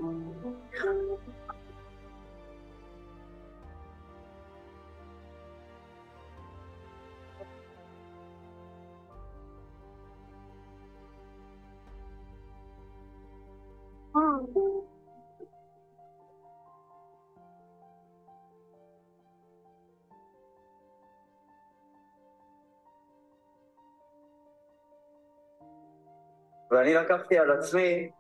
ואני 26.71 26.95
לקחתי 26.95 27.39
על 27.39 27.51
עצמי, 27.51 28.11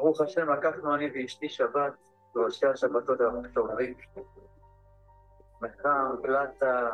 ברוך 0.00 0.20
השם, 0.20 0.50
לקחנו 0.50 0.94
אני 0.94 1.10
ואשתי 1.14 1.48
שבת, 1.48 1.92
ועל 2.34 2.50
שתי 2.50 2.66
השבתות 2.66 3.20
אנחנו 3.20 3.42
שומרים. 3.54 3.94
מחם, 5.62 6.14
פלטה, 6.22 6.90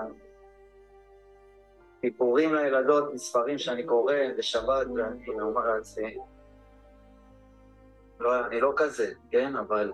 סיפורים 2.01 2.55
לילדות 2.55 3.15
מספרים 3.15 3.59
שאני 3.59 3.85
קורא 3.85 4.15
בשבת, 4.39 4.87
ואני 4.95 5.41
אומר 5.41 5.75
לעצמי, 5.75 6.17
לא, 8.21 8.47
אני 8.47 8.61
לא 8.61 8.73
כזה, 8.77 9.13
כן, 9.31 9.57
אבל 9.57 9.93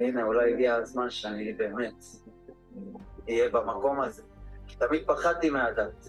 הנה, 0.00 0.24
אולי 0.24 0.52
הגיע 0.52 0.74
הזמן 0.74 1.10
שאני 1.10 1.52
באמת 1.52 2.04
אהיה 3.28 3.48
במקום 3.48 4.00
הזה. 4.00 4.22
תמיד 4.78 5.06
פחדתי 5.06 5.50
מהדת. 5.50 6.08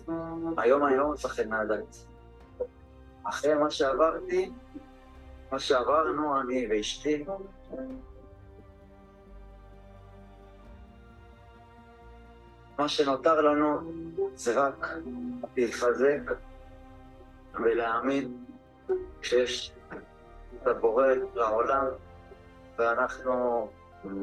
היום 0.58 0.86
אני 0.86 0.98
לא 0.98 1.12
מפחד 1.12 1.48
מהדת. 1.48 1.96
אחרי 3.24 3.54
מה 3.54 3.70
שעברתי, 3.70 4.52
מה 5.51 5.59
שעברנו, 5.59 6.41
אני 6.41 6.67
ואשתי, 6.69 7.25
מה 12.79 12.89
שנותר 12.89 13.41
לנו 13.41 13.91
זה 14.35 14.62
רק 14.62 14.88
להתחזק 15.57 16.19
ולהאמין 17.53 18.45
שיש 19.21 19.71
את 20.55 20.67
הבורא 20.67 21.07
לעולם, 21.35 21.85
ואנחנו, 22.77 23.67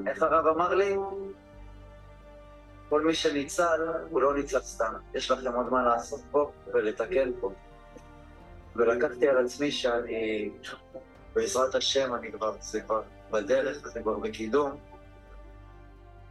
איך 0.07 0.23
הרב 0.23 0.47
אמר 0.47 0.75
לי? 0.75 0.97
כל 2.89 3.03
מי 3.07 3.15
שניצל, 3.15 3.93
הוא 4.11 4.23
לא 4.23 4.35
ניצל 4.35 4.61
סתם. 4.61 4.93
יש 5.15 5.31
לכם 5.31 5.53
עוד 5.53 5.73
מה 5.73 5.83
לעשות 5.83 6.21
פה 6.31 6.51
ולתקן 6.67 7.31
פה. 7.41 7.53
ולקחתי 8.77 9.29
על 9.29 9.45
עצמי 9.45 9.71
שאני, 9.71 10.51
בעזרת 11.37 11.75
השם, 11.75 12.15
אני 12.15 12.33
כבר, 12.33 12.53
זה 12.61 12.81
כבר 12.81 13.03
בדרך, 13.31 13.89
זה 13.89 14.01
כבר 14.01 14.19
בקידום. 14.19 14.77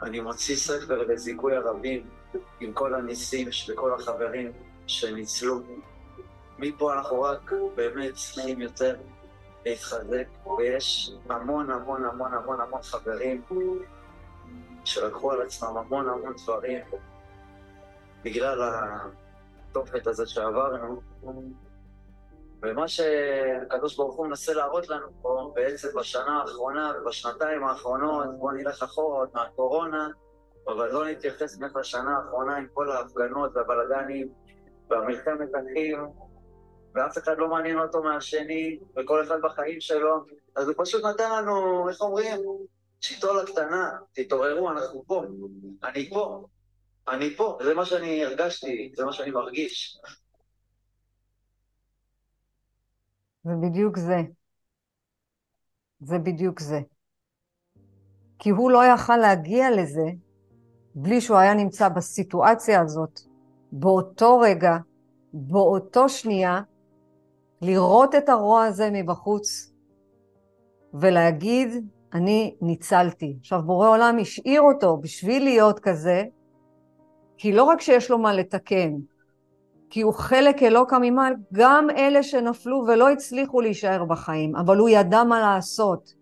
אני 0.01 0.19
מוציא 0.19 0.55
ספר 0.55 1.03
לזיכוי 1.03 1.55
הרבים 1.55 2.09
עם 2.59 2.73
כל 2.73 2.95
הניסים 2.95 3.47
וכל 3.69 3.93
החברים 3.93 4.51
שניצלו. 4.87 5.61
מפה 6.59 6.93
אנחנו 6.93 7.21
רק 7.21 7.51
באמת 7.75 8.13
צריכים 8.13 8.61
יותר 8.61 8.95
להתחזק, 9.65 10.27
ויש 10.57 11.11
המון 11.29 11.71
המון 11.71 12.05
המון 12.05 12.33
המון 12.33 12.61
המון 12.61 12.81
חברים 12.81 13.41
שלקחו 14.85 15.31
על 15.31 15.41
עצמם 15.41 15.77
המון 15.77 16.09
המון 16.09 16.33
דברים 16.43 16.79
בגלל 18.23 18.61
התופת 19.71 20.07
הזה 20.07 20.27
שעברנו. 20.27 21.01
ומה 22.61 22.87
שהקדוש 22.87 23.97
ברוך 23.97 24.15
הוא 24.15 24.27
מנסה 24.27 24.53
להראות 24.53 24.89
לנו 24.89 25.07
פה, 25.21 25.51
בעצם 25.55 25.87
בשנה 25.99 26.41
האחרונה 26.41 26.93
ובשנתיים 27.01 27.63
האחרונות, 27.63 28.25
בואו 28.37 28.51
נלך 28.51 28.83
אחורה 28.83 29.17
עוד 29.17 29.29
מהקורונה, 29.33 30.07
אבל 30.67 30.91
לא 30.91 31.07
נתייחס 31.07 31.57
באמת 31.57 31.75
לשנה 31.75 32.17
האחרונה 32.17 32.57
עם 32.57 32.67
כל 32.73 32.91
ההפגנות 32.91 33.51
והבלגנים 33.55 34.29
והמלחמת 34.89 35.49
אחים, 35.55 36.05
ואף 36.95 37.17
אחד 37.17 37.37
לא 37.37 37.47
מעניין 37.47 37.79
אותו 37.79 38.03
מהשני, 38.03 38.79
וכל 38.97 39.23
אחד 39.23 39.41
בחיים 39.43 39.81
שלו, 39.81 40.15
אז 40.55 40.67
הוא 40.67 40.75
פשוט 40.77 41.05
נתן 41.05 41.31
לנו, 41.31 41.89
איך 41.89 42.01
אומרים? 42.01 42.39
שיטול 43.01 43.39
הקטנה, 43.39 43.91
תתעוררו, 44.13 44.71
אנחנו 44.71 45.03
פה, 45.07 45.23
אני 45.83 46.09
פה, 46.09 46.45
אני 47.07 47.35
פה, 47.35 47.57
זה 47.63 47.73
מה 47.73 47.85
שאני 47.85 48.25
הרגשתי, 48.25 48.91
זה 48.97 49.05
מה 49.05 49.13
שאני 49.13 49.31
מרגיש. 49.31 49.97
זה 53.45 53.51
בדיוק 53.61 53.97
זה. 53.97 54.21
זה 55.99 56.19
בדיוק 56.19 56.59
זה. 56.59 56.79
כי 58.39 58.49
הוא 58.49 58.71
לא 58.71 58.85
יכל 58.85 59.17
להגיע 59.17 59.71
לזה 59.71 60.09
בלי 60.95 61.21
שהוא 61.21 61.37
היה 61.37 61.53
נמצא 61.53 61.89
בסיטואציה 61.89 62.81
הזאת, 62.81 63.19
באותו 63.71 64.39
רגע, 64.39 64.77
באותו 65.33 66.09
שנייה, 66.09 66.61
לראות 67.61 68.15
את 68.15 68.29
הרוע 68.29 68.63
הזה 68.63 68.89
מבחוץ 68.93 69.73
ולהגיד, 70.93 71.69
אני 72.13 72.55
ניצלתי. 72.61 73.37
עכשיו, 73.39 73.61
בורא 73.61 73.89
עולם 73.89 74.17
השאיר 74.21 74.61
אותו 74.61 74.97
בשביל 74.97 75.43
להיות 75.43 75.79
כזה, 75.79 76.23
כי 77.37 77.53
לא 77.53 77.63
רק 77.63 77.81
שיש 77.81 78.11
לו 78.11 78.17
מה 78.17 78.33
לתקן, 78.33 78.91
כי 79.95 80.01
הוא 80.01 80.13
חלק 80.13 80.63
אלוקא 80.63 80.97
ממעל, 81.01 81.33
גם 81.53 81.87
אלה 81.89 82.23
שנפלו 82.23 82.83
ולא 82.87 83.09
הצליחו 83.09 83.61
להישאר 83.61 84.05
בחיים, 84.05 84.55
אבל 84.55 84.77
הוא 84.77 84.89
ידע 84.89 85.23
מה 85.23 85.39
לעשות. 85.39 86.13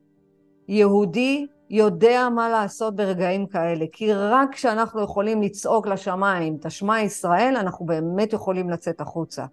יהודי 0.67 1.47
יודע 1.69 2.29
מה 2.35 2.49
לעשות 2.49 2.95
ברגעים 2.95 3.47
כאלה, 3.47 3.85
כי 3.91 4.13
רק 4.13 4.53
כשאנחנו 4.53 5.01
יכולים 5.01 5.41
לצעוק 5.41 5.87
לשמיים, 5.87 6.57
תשמע 6.61 7.01
ישראל, 7.01 7.55
אנחנו 7.59 7.85
באמת 7.85 8.33
יכולים 8.33 8.69
לצאת 8.69 9.01
החוצה. 9.01 9.45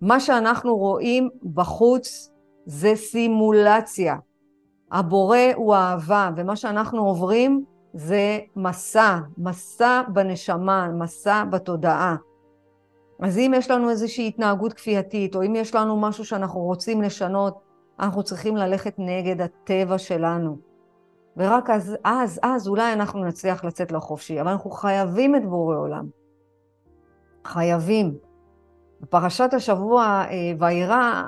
מה 0.00 0.20
שאנחנו 0.20 0.76
רואים 0.76 1.28
בחוץ 1.54 2.30
זה 2.66 2.92
סימולציה. 2.94 4.16
הבורא 4.92 5.38
הוא 5.54 5.74
אהבה, 5.74 6.30
ומה 6.36 6.56
שאנחנו 6.56 7.06
עוברים 7.06 7.64
זה 7.94 8.38
מסע, 8.56 9.18
מסע 9.38 10.02
בנשמה, 10.12 10.88
מסע 10.88 11.44
בתודעה. 11.44 12.16
אז 13.22 13.38
אם 13.38 13.52
יש 13.56 13.70
לנו 13.70 13.90
איזושהי 13.90 14.28
התנהגות 14.28 14.72
כפייתית, 14.72 15.34
או 15.34 15.42
אם 15.42 15.56
יש 15.56 15.74
לנו 15.74 15.96
משהו 15.96 16.24
שאנחנו 16.24 16.60
רוצים 16.60 17.02
לשנות, 17.02 17.60
אנחנו 18.00 18.22
צריכים 18.22 18.56
ללכת 18.56 18.94
נגד 18.98 19.40
הטבע 19.40 19.98
שלנו. 19.98 20.56
ורק 21.36 21.70
אז, 21.70 21.96
אז, 22.04 22.40
אז 22.42 22.68
אולי 22.68 22.92
אנחנו 22.92 23.24
נצליח 23.24 23.64
לצאת 23.64 23.92
לחופשי, 23.92 24.40
אבל 24.40 24.50
אנחנו 24.50 24.70
חייבים 24.70 25.36
את 25.36 25.46
בורא 25.46 25.76
עולם. 25.76 26.06
חייבים. 27.44 28.14
בפרשת 29.00 29.54
השבוע, 29.54 30.02
אה, 30.04 30.52
וירא 30.58 31.22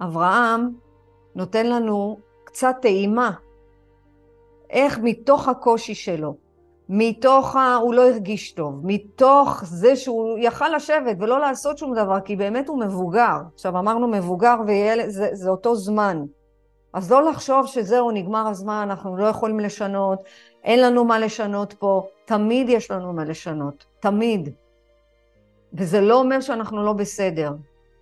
אברהם 0.00 0.70
נותן 1.34 1.66
לנו 1.66 2.18
קצת 2.44 2.76
טעימה, 2.82 3.30
איך 4.70 4.98
מתוך 5.02 5.48
הקושי 5.48 5.94
שלו, 5.94 6.36
מתוך 6.88 7.56
ה... 7.56 7.74
הוא 7.74 7.94
לא 7.94 8.08
הרגיש 8.08 8.52
טוב, 8.52 8.80
מתוך 8.84 9.64
זה 9.64 9.96
שהוא 9.96 10.38
יכל 10.38 10.68
לשבת 10.68 11.16
ולא 11.20 11.40
לעשות 11.40 11.78
שום 11.78 11.94
דבר, 11.94 12.20
כי 12.20 12.36
באמת 12.36 12.68
הוא 12.68 12.80
מבוגר. 12.80 13.36
עכשיו 13.54 13.78
אמרנו 13.78 14.08
מבוגר 14.08 14.56
וילד, 14.66 15.08
זה, 15.08 15.28
זה 15.32 15.50
אותו 15.50 15.76
זמן. 15.76 16.24
אז 16.92 17.12
לא 17.12 17.30
לחשוב 17.30 17.66
שזהו, 17.66 18.10
נגמר 18.10 18.46
הזמן, 18.48 18.88
אנחנו 18.90 19.16
לא 19.16 19.26
יכולים 19.26 19.60
לשנות, 19.60 20.22
אין 20.64 20.82
לנו 20.82 21.04
מה 21.04 21.18
לשנות 21.18 21.72
פה, 21.72 22.06
תמיד 22.24 22.68
יש 22.68 22.90
לנו 22.90 23.12
מה 23.12 23.24
לשנות, 23.24 23.84
תמיד. 24.00 24.48
וזה 25.72 26.00
לא 26.00 26.20
אומר 26.20 26.40
שאנחנו 26.40 26.84
לא 26.84 26.92
בסדר. 26.92 27.52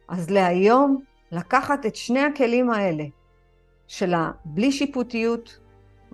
אז 0.09 0.31
להיום, 0.31 1.01
לקחת 1.33 1.87
את 1.87 1.97
שני 1.97 2.21
הכלים 2.21 2.71
האלה, 2.71 3.05
של 3.87 4.15
הבלי 4.15 4.73
שיפוטיות, 4.73 5.59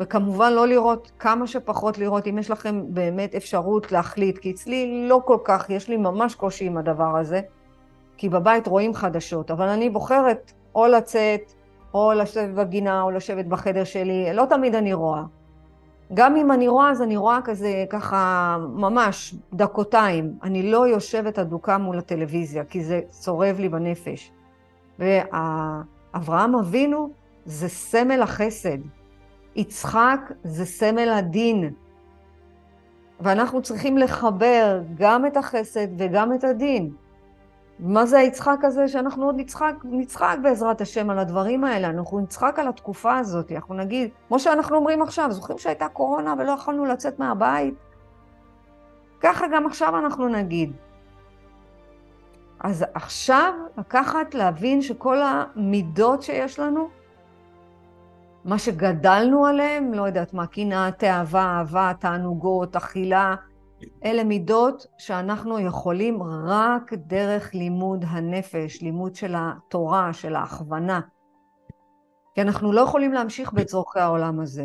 וכמובן 0.01 0.53
לא 0.53 0.67
לראות, 0.67 1.11
כמה 1.19 1.47
שפחות 1.47 1.99
לראות, 1.99 2.27
אם 2.27 2.39
יש 2.39 2.51
לכם 2.51 2.83
באמת 2.89 3.35
אפשרות 3.35 3.93
להחליט, 3.93 4.39
כי 4.39 4.51
אצלי 4.51 5.09
לא 5.09 5.21
כל 5.25 5.39
כך, 5.45 5.71
יש 5.71 5.89
לי 5.89 5.97
ממש 5.97 6.35
קושי 6.35 6.67
עם 6.67 6.79
הדבר 6.79 7.17
הזה, 7.17 7.41
כי 8.17 8.29
בבית 8.29 8.67
רואים 8.67 8.95
חדשות, 8.95 9.51
אבל 9.51 9.69
אני 9.69 9.91
בוחרת 9.91 10.53
או 10.75 10.87
לצאת, 10.87 11.53
או 11.95 12.13
לשבת 12.13 12.55
בגינה, 12.55 13.03
או 13.03 13.11
לשבת 13.11 13.47
בחדר 13.47 13.85
שלי, 13.85 14.29
לא 14.35 14.45
תמיד 14.51 14.75
אני 14.75 14.93
רואה. 14.93 15.23
גם 16.15 16.37
אם 16.37 16.53
אני 16.53 16.69
רואה, 16.69 16.91
אז 16.91 17.03
אני 17.03 17.17
רואה 17.17 17.39
כזה, 17.45 17.85
ככה, 17.91 18.57
ממש, 18.61 19.35
דקותיים. 19.53 20.35
אני 20.43 20.71
לא 20.71 20.89
יושבת 20.89 21.39
אדוקה 21.39 21.79
מול 21.79 21.99
הטלוויזיה, 21.99 22.65
כי 22.65 22.85
זה 22.85 23.01
צורב 23.09 23.57
לי 23.59 23.69
בנפש. 23.69 24.33
ואברהם 24.99 26.55
אבינו 26.55 27.11
זה 27.45 27.69
סמל 27.69 28.23
החסד. 28.23 28.79
יצחק 29.57 30.21
זה 30.45 30.65
סמל 30.65 31.09
הדין. 31.09 31.71
ואנחנו 33.21 33.63
צריכים 33.63 33.99
לחבר 33.99 34.83
גם 34.95 35.27
את 35.27 35.37
החסד 35.37 35.89
וגם 35.99 36.33
את 36.33 36.45
הדין. 36.45 36.91
מה 37.79 38.07
זה 38.07 38.19
היצחק 38.19 38.59
הזה 38.63 38.89
שאנחנו 38.89 39.27
עוד 39.27 39.35
נצחק, 39.39 39.75
נצחק 39.85 40.37
בעזרת 40.43 40.81
השם 40.81 41.11
על 41.11 41.19
הדברים 41.19 41.65
האלה, 41.65 41.89
אנחנו 41.89 42.21
נצחק 42.21 42.59
על 42.59 42.69
התקופה 42.69 43.19
הזאת, 43.19 43.53
אנחנו 43.53 43.75
נגיד, 43.75 44.11
כמו 44.29 44.39
שאנחנו 44.39 44.77
אומרים 44.77 45.03
עכשיו, 45.03 45.33
זוכרים 45.33 45.59
שהייתה 45.59 45.89
קורונה 45.89 46.35
ולא 46.39 46.51
יכולנו 46.53 46.85
לצאת 46.85 47.19
מהבית? 47.19 47.75
ככה 49.21 49.47
גם 49.53 49.67
עכשיו 49.67 49.99
אנחנו 49.99 50.29
נגיד. 50.29 50.73
אז 52.61 52.85
עכשיו 52.95 53.53
לקחת, 53.79 54.35
להבין 54.35 54.83
שכל 54.83 55.19
המידות 55.23 56.23
שיש 56.23 56.59
לנו, 56.59 56.89
מה 58.45 58.59
שגדלנו 58.59 59.47
עליהם, 59.47 59.95
לא 59.95 60.03
יודעת 60.03 60.35
מה, 60.35 60.47
קנאה, 60.47 60.91
תאווה, 60.91 61.59
אהבה, 61.59 61.93
תענוגות, 62.01 62.77
אכילה, 62.77 63.35
אלה 64.05 64.25
מידות 64.25 64.87
שאנחנו 64.99 65.59
יכולים 65.59 66.23
רק 66.47 66.93
דרך 66.93 67.55
לימוד 67.55 68.05
הנפש, 68.09 68.83
לימוד 68.83 69.15
של 69.15 69.35
התורה, 69.39 70.13
של 70.13 70.37
ההכוונה. 70.37 71.01
כי 72.35 72.43
אנחנו 72.43 72.73
לא 72.73 72.81
יכולים 72.81 73.13
להמשיך 73.13 73.53
בצורכי 73.53 74.01
העולם 74.01 74.41
הזה. 74.41 74.65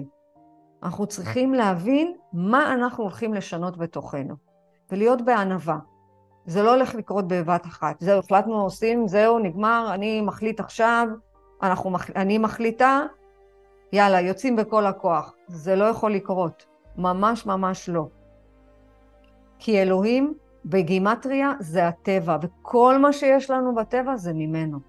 אנחנו 0.83 1.07
צריכים 1.07 1.53
להבין 1.53 2.15
מה 2.33 2.73
אנחנו 2.73 3.03
הולכים 3.03 3.33
לשנות 3.33 3.77
בתוכנו, 3.77 4.35
ולהיות 4.91 5.21
בענווה. 5.21 5.77
זה 6.45 6.63
לא 6.63 6.75
הולך 6.75 6.95
לקרות 6.95 7.27
בבת 7.27 7.65
אחת. 7.65 7.95
זהו, 7.99 8.19
החלטנו, 8.19 8.61
עושים, 8.61 9.07
זהו, 9.07 9.39
נגמר, 9.39 9.89
אני 9.93 10.21
מחליט 10.21 10.59
עכשיו, 10.59 11.07
אנחנו, 11.63 11.97
אני 12.15 12.37
מחליטה, 12.37 13.01
יאללה, 13.95 14.21
יוצאים 14.21 14.55
בכל 14.55 14.85
הכוח. 14.85 15.33
זה 15.47 15.75
לא 15.75 15.85
יכול 15.85 16.13
לקרות. 16.13 16.65
ממש 16.97 17.45
ממש 17.45 17.89
לא. 17.89 18.07
כי 19.59 19.81
אלוהים 19.81 20.33
בגימטריה 20.65 21.53
זה 21.59 21.87
הטבע, 21.87 22.37
וכל 22.41 22.97
מה 22.97 23.13
שיש 23.13 23.49
לנו 23.49 23.75
בטבע 23.75 24.15
זה 24.15 24.33
ממנו. 24.33 24.79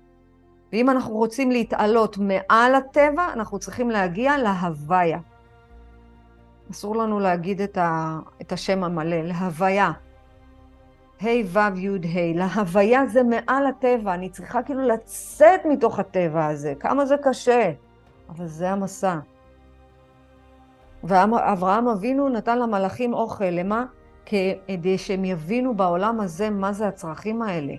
ואם 0.72 0.90
אנחנו 0.90 1.14
רוצים 1.14 1.50
להתעלות 1.50 2.18
מעל 2.18 2.74
הטבע, 2.74 3.32
אנחנו 3.32 3.58
צריכים 3.58 3.90
להגיע 3.90 4.38
להוויה. 4.38 5.18
אסור 6.70 6.96
לנו 6.96 7.20
להגיד 7.20 7.60
את, 7.60 7.78
ה, 7.78 8.18
את 8.40 8.52
השם 8.52 8.84
המלא, 8.84 9.16
להוויה. 9.16 9.92
ה' 11.22 11.26
ו' 11.46 11.78
י' 11.78 11.88
ה', 11.88 12.34
להוויה 12.34 13.06
זה 13.06 13.22
מעל 13.22 13.66
הטבע, 13.66 14.14
אני 14.14 14.28
צריכה 14.28 14.62
כאילו 14.62 14.82
לצאת 14.82 15.60
מתוך 15.68 15.98
הטבע 15.98 16.46
הזה, 16.46 16.74
כמה 16.80 17.06
זה 17.06 17.16
קשה, 17.22 17.72
אבל 18.28 18.46
זה 18.46 18.70
המסע. 18.70 19.18
ואברהם 21.04 21.88
אבינו 21.88 22.28
נתן 22.28 22.58
למלאכים 22.58 23.14
אוכל, 23.14 23.44
למה? 23.44 23.84
כדי 24.26 24.98
שהם 24.98 25.24
יבינו 25.24 25.74
בעולם 25.74 26.20
הזה 26.20 26.50
מה 26.50 26.72
זה 26.72 26.88
הצרכים 26.88 27.42
האלה. 27.42 27.74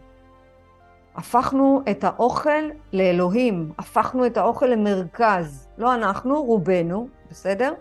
הפכנו 1.15 1.81
את 1.91 2.03
האוכל 2.03 2.69
לאלוהים, 2.93 3.71
הפכנו 3.79 4.25
את 4.25 4.37
האוכל 4.37 4.65
למרכז. 4.65 5.67
לא 5.77 5.93
אנחנו, 5.93 6.43
רובנו, 6.43 7.07
בסדר? 7.31 7.73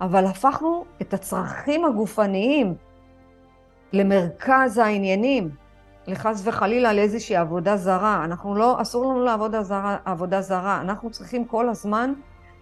אבל 0.00 0.26
הפכנו 0.26 0.84
את 1.02 1.14
הצרכים 1.14 1.84
הגופניים 1.84 2.74
למרכז 3.92 4.78
העניינים, 4.78 5.50
לחס 6.06 6.42
וחלילה 6.44 6.92
לאיזושהי 6.92 7.36
עבודה 7.36 7.76
זרה. 7.76 8.24
אנחנו 8.24 8.54
לא, 8.54 8.82
אסור 8.82 9.04
לנו 9.04 9.24
לעבוד 9.24 9.60
זרה, 9.62 9.96
עבודה 10.04 10.40
זרה. 10.40 10.80
אנחנו 10.80 11.10
צריכים 11.10 11.44
כל 11.44 11.68
הזמן 11.68 12.12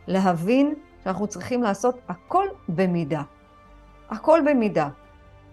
להבין 0.07 0.75
שאנחנו 1.05 1.27
צריכים 1.27 1.63
לעשות 1.63 1.99
הכל 2.09 2.45
במידה. 2.69 3.23
הכל 4.11 4.41
במידה. 4.47 4.89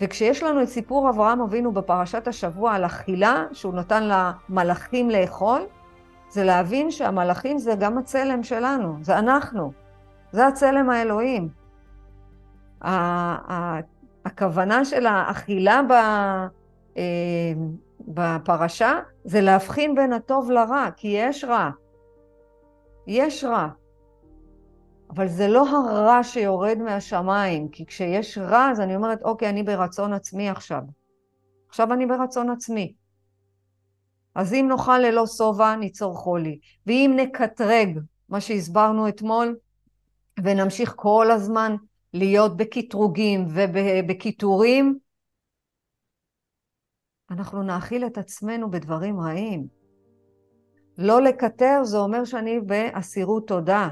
וכשיש 0.02 0.44
לנו 0.44 0.62
את 0.62 0.68
סיפור 0.68 1.10
אברהם 1.10 1.42
אבינו 1.42 1.72
בפרשת 1.72 2.28
השבוע 2.28 2.74
על 2.74 2.86
אכילה, 2.86 3.46
שהוא 3.54 3.74
נתן 3.74 4.10
למלאכים 4.50 5.10
לאכול, 5.10 5.62
זה 6.30 6.44
להבין 6.44 6.92
שהמלאכים 6.92 7.60
זה 7.60 7.76
גם 7.80 7.98
הצלם 7.98 8.44
שלנו, 8.44 8.98
זה 9.02 9.20
אנחנו, 9.20 9.72
זה 10.32 10.48
הצלם 10.48 10.90
האלוהים. 10.90 11.50
הכוונה 14.26 14.86
של 14.86 15.06
האכילה 15.06 15.82
אה, 15.92 16.48
בפרשה 18.08 19.00
זה 19.24 19.42
להבחין 19.42 19.96
בין 19.96 20.14
הטוב 20.14 20.52
לרע, 20.52 20.90
כי 20.98 21.08
יש 21.08 21.44
רע. 21.44 21.70
יש 23.08 23.44
רע. 23.44 23.68
אבל 25.10 25.28
זה 25.28 25.48
לא 25.48 25.68
הרע 25.70 26.24
שיורד 26.24 26.78
מהשמיים, 26.78 27.68
כי 27.70 27.86
כשיש 27.86 28.38
רע 28.38 28.72
אז 28.72 28.80
אני 28.80 28.96
אומרת, 28.96 29.22
אוקיי, 29.24 29.50
אני 29.50 29.64
ברצון 29.64 30.14
עצמי 30.14 30.50
עכשיו. 30.50 30.82
עכשיו 31.70 31.94
אני 31.94 32.06
ברצון 32.06 32.50
עצמי. 32.50 32.94
אז 34.36 34.54
אם 34.54 34.68
נאכל 34.70 34.98
ללא 34.98 35.28
שובע, 35.28 35.76
ניצור 35.76 36.16
חולי. 36.16 36.60
ואם 36.88 37.14
נקטרג, 37.16 38.00
מה 38.30 38.42
שהסברנו 38.42 39.08
אתמול, 39.08 39.56
ונמשיך 40.44 40.94
כל 40.96 41.32
הזמן 41.32 41.76
להיות 42.14 42.58
בקטרוגים 42.58 43.46
ובקיטורים, 43.50 45.00
אנחנו 47.32 47.64
נאכיל 47.64 48.06
את 48.06 48.18
עצמנו 48.18 48.72
בדברים 48.72 49.20
רעים. 49.20 49.68
לא 50.98 51.22
לקטר 51.22 51.84
זה 51.84 51.98
אומר 51.98 52.26
שאני 52.26 52.60
באסירות 52.60 53.48
תודה. 53.48 53.90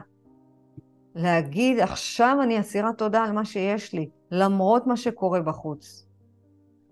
להגיד, 1.16 1.80
עכשיו 1.80 2.38
אני 2.44 2.60
אסירת 2.60 2.98
תודה 2.98 3.24
על 3.24 3.32
מה 3.32 3.46
שיש 3.46 3.94
לי, 3.94 4.10
למרות 4.32 4.88
מה 4.88 4.98
שקורה 4.98 5.42
בחוץ. 5.42 6.06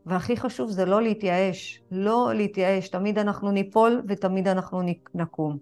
והכי 0.05 0.37
חשוב 0.37 0.69
זה 0.69 0.85
לא 0.85 1.01
להתייאש, 1.01 1.83
לא 1.91 2.31
להתייאש, 2.33 2.89
תמיד 2.89 3.19
אנחנו 3.19 3.51
ניפול 3.51 4.01
ותמיד 4.07 4.47
אנחנו 4.47 4.81
נקום. 5.13 5.57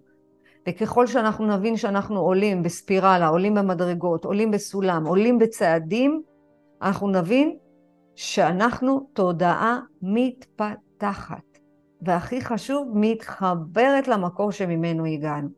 וככל 0.68 1.06
שאנחנו 1.06 1.56
נבין 1.56 1.76
שאנחנו 1.76 2.20
עולים 2.20 2.62
בספירלה, 2.62 3.28
עולים 3.28 3.54
במדרגות, 3.54 4.24
עולים 4.24 4.50
בסולם, 4.50 5.06
עולים 5.06 5.38
בצעדים, 5.38 6.22
אנחנו 6.82 7.08
נבין 7.08 7.56
שאנחנו 8.22 9.08
תודעה 9.12 9.80
מתפתחת. 10.02 11.58
והכי 12.02 12.40
חשוב, 12.40 12.88
מתחברת 12.94 14.08
למקור 14.08 14.52
שממנו 14.52 15.04
הגענו, 15.04 15.48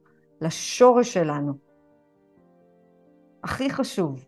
לשורש 0.41 1.15
שלנו. 1.15 1.53
הכי 3.45 3.71
חשוב, 3.71 4.25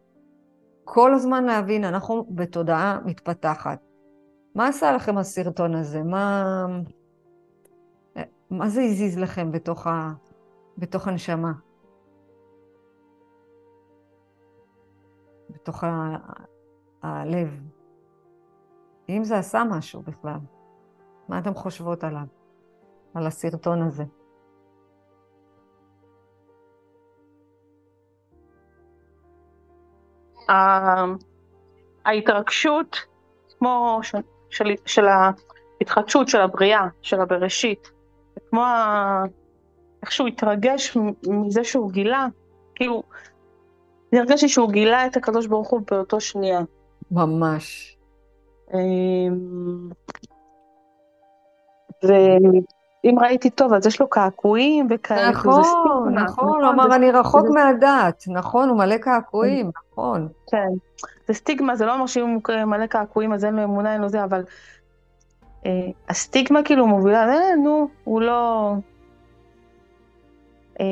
כל 0.85 1.15
הזמן 1.15 1.45
להבין, 1.45 1.85
אנחנו 1.85 2.27
בתודעה 2.31 3.01
מתפתחת. 3.05 3.79
מה 4.55 4.69
עשה 4.69 4.93
לכם 4.93 5.19
הסרטון 5.19 5.75
הזה? 5.75 6.03
מה, 6.03 6.67
מה 8.51 8.69
זה 8.69 8.83
הזיז 8.83 9.19
לכם 9.19 9.53
בתוך, 9.53 9.87
ה, 9.87 10.13
בתוך 10.79 11.09
הנשמה? 11.09 11.53
בתוך 15.51 15.85
ה, 15.85 16.17
הלב? 17.03 17.66
אם 19.09 19.25
זה 19.25 19.39
עשה 19.39 19.63
משהו 19.71 20.03
בכלל, 20.03 20.39
מה 21.29 21.39
אתן 21.39 21.55
חושבות 21.55 22.05
עליו? 22.05 22.27
על 23.15 23.27
הסרטון 23.27 23.83
הזה? 23.83 24.05
ההתרגשות, 32.05 32.97
כמו 33.59 33.99
של, 34.03 34.19
של, 34.51 34.65
של 34.87 35.05
ההתחדשות 35.81 36.29
של 36.29 36.41
הבריאה, 36.41 36.87
של 37.03 37.21
הבראשית, 37.21 37.91
כמו 38.51 38.65
ה... 38.65 39.23
איך 40.03 40.13
שהוא 40.13 40.29
התרגש 40.29 40.97
מזה 41.27 41.65
שהוא 41.65 41.93
גילה, 41.93 42.27
כאילו, 42.75 43.03
אני 44.13 44.21
הרגשתי 44.21 44.49
שהוא 44.49 44.71
גילה 44.71 45.07
את 45.07 45.17
הקדוש 45.17 45.47
ברוך 45.47 45.71
הוא 45.71 45.81
באותו 45.91 46.21
שנייה. 46.21 46.61
ממש. 47.11 47.96
אמ, 48.75 49.89
ואם 52.03 53.19
ראיתי 53.21 53.51
טוב, 53.51 53.73
אז 53.73 53.87
יש 53.87 54.01
לו 54.01 54.09
קעקועים 54.09 54.87
וכאלה. 54.91 55.31
נכון, 55.31 55.61
נכון, 55.61 56.15
נכון, 56.15 56.65
הוא 56.65 56.71
אמר, 56.71 56.95
אני 56.95 57.11
רחוק 57.11 57.47
מהדת, 57.55 58.25
נכון, 58.29 58.69
הוא 58.69 58.79
מלא 58.79 58.97
קעקועים, 58.97 59.71
נכון. 59.93 60.29
כן, 60.51 60.69
זה 61.29 61.35
סטיגמה, 61.35 61.77
זה 61.77 61.87
לא 61.87 61.95
אומר 61.95 62.07
שאם 62.07 62.39
הוא 62.47 62.65
מלא 62.65 62.87
קעקועים 62.87 63.33
אז 63.33 63.45
אין 63.45 63.57
לו 63.57 63.65
אמונה, 63.65 63.93
אין 63.93 64.01
לו 64.01 64.09
זה, 64.09 64.25
אבל 64.25 64.43
אה, 65.67 65.91
הסטיגמה 66.09 66.63
כאילו 66.65 66.87
מובילה, 66.87 67.29
אה, 67.29 67.57
נו, 67.57 67.89
הוא 68.05 68.21
לא... 68.21 68.73
אה, 70.81 70.87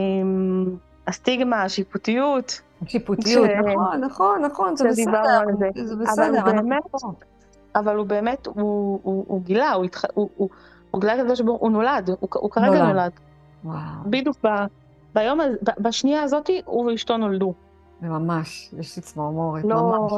הסטיגמה, 1.06 1.62
השיפוטיות. 1.62 2.60
השיפוטיות, 2.82 3.46
ש... 3.46 3.66
נכון, 3.66 4.00
נכון, 4.00 4.42
נכון, 4.42 4.76
זה 4.76 4.88
בסדר, 4.88 5.44
זה. 5.58 5.86
זה 5.86 5.96
בסדר, 5.96 6.40
אבל 6.40 6.52
באמת, 6.52 6.82
אבל 7.76 7.96
הוא 7.96 8.06
באמת, 8.06 8.46
הוא, 8.46 9.00
הוא, 9.02 9.24
הוא 9.28 9.42
גילה, 9.42 9.72
הוא, 9.72 9.84
התח... 9.84 10.04
הוא, 10.14 10.28
הוא, 10.36 10.48
הוא 10.90 11.00
גילה 11.00 11.14
את 11.14 11.20
הקדוש 11.20 11.40
ברוך 11.40 11.60
הוא 11.60 11.70
נולד, 11.70 12.10
הוא, 12.20 12.28
הוא 12.34 12.50
כרגע 12.50 12.68
נולד. 12.68 12.84
נולד. 12.84 13.12
וואו. 13.64 14.10
בדיוק 14.10 14.36
ב, 14.44 14.48
ביום, 15.14 15.40
ב, 15.40 15.70
בשנייה 15.82 16.22
הזאת 16.22 16.50
הוא 16.64 16.90
ואשתו 16.90 17.16
נולדו. 17.16 17.54
זה 18.00 18.08
ממש, 18.08 18.74
יש 18.78 18.96
לי 18.96 19.02
צמרמורת, 19.02 19.64
לא... 19.64 19.76
ממש. 19.76 20.12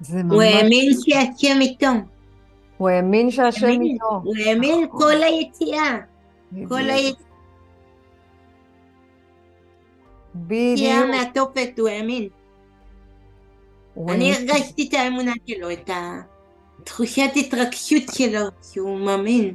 זה 0.00 0.22
ממש... 0.22 0.32
הוא 0.32 0.42
האמין 0.42 0.92
שהשם 1.00 1.60
איתו. 1.60 1.86
הוא 2.78 2.88
האמין 2.88 3.30
שהשם 3.30 3.66
איתו. 3.66 4.20
הוא 4.24 4.34
האמין 4.46 4.88
כל 4.90 5.22
היציאה. 5.22 5.98
כל 6.68 6.90
היציאה. 6.90 7.26
בדיוק. 10.34 10.78
יציאה 10.78 11.06
מהתופת, 11.06 11.78
הוא 11.78 11.88
האמין. 11.88 12.28
אני 14.08 14.34
הרגשתי 14.34 14.88
את 14.88 14.94
האמונה 14.94 15.32
שלו, 15.46 15.72
את 15.72 15.90
התחושת 16.80 17.30
התרגשות 17.36 18.02
שלו, 18.12 18.40
שהוא 18.72 19.00
מאמין. 19.00 19.54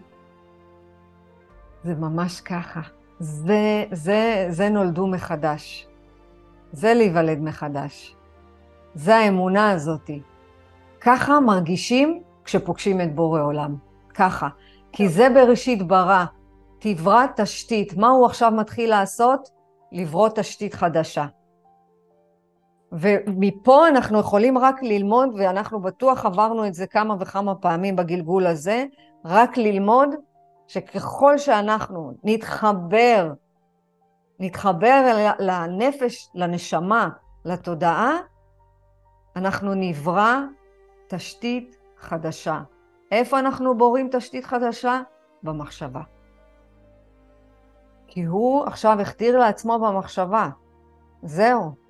זה 1.83 1.95
ממש 1.95 2.41
ככה. 2.41 2.81
זה, 3.19 3.85
זה, 3.91 4.47
זה 4.49 4.69
נולדו 4.69 5.07
מחדש. 5.07 5.87
זה 6.71 6.93
להיוולד 6.93 7.39
מחדש. 7.39 8.15
זה 8.95 9.15
האמונה 9.15 9.71
הזאתי. 9.71 10.21
ככה 11.01 11.39
מרגישים 11.39 12.21
כשפוגשים 12.45 13.01
את 13.01 13.15
בורא 13.15 13.41
עולם. 13.41 13.75
ככה. 14.13 14.47
כי 14.91 15.09
זה 15.09 15.29
בראשית 15.29 15.87
ברא. 15.87 16.25
תברא 16.79 17.25
תשתית. 17.35 17.97
מה 17.97 18.07
הוא 18.07 18.25
עכשיו 18.25 18.51
מתחיל 18.51 18.89
לעשות? 18.89 19.49
לברוא 19.91 20.29
תשתית 20.35 20.73
חדשה. 20.73 21.25
ומפה 22.91 23.87
אנחנו 23.87 24.19
יכולים 24.19 24.57
רק 24.57 24.83
ללמוד, 24.83 25.29
ואנחנו 25.37 25.81
בטוח 25.81 26.25
עברנו 26.25 26.67
את 26.67 26.73
זה 26.73 26.87
כמה 26.87 27.15
וכמה 27.19 27.55
פעמים 27.55 27.95
בגלגול 27.95 28.47
הזה, 28.47 28.85
רק 29.25 29.57
ללמוד 29.57 30.09
שככל 30.67 31.37
שאנחנו 31.37 32.13
נתחבר, 32.23 33.33
נתחבר 34.39 35.33
לנפש, 35.39 36.29
לנשמה, 36.35 37.09
לתודעה, 37.45 38.17
אנחנו 39.35 39.73
נברא 39.73 40.41
תשתית 41.07 41.77
חדשה. 41.97 42.61
איפה 43.11 43.39
אנחנו 43.39 43.77
בורים 43.77 44.09
תשתית 44.11 44.45
חדשה? 44.45 45.01
במחשבה. 45.43 46.01
כי 48.07 48.23
הוא 48.23 48.65
עכשיו 48.65 49.01
הכתיר 49.01 49.39
לעצמו 49.39 49.79
במחשבה. 49.79 50.49
זהו. 51.23 51.86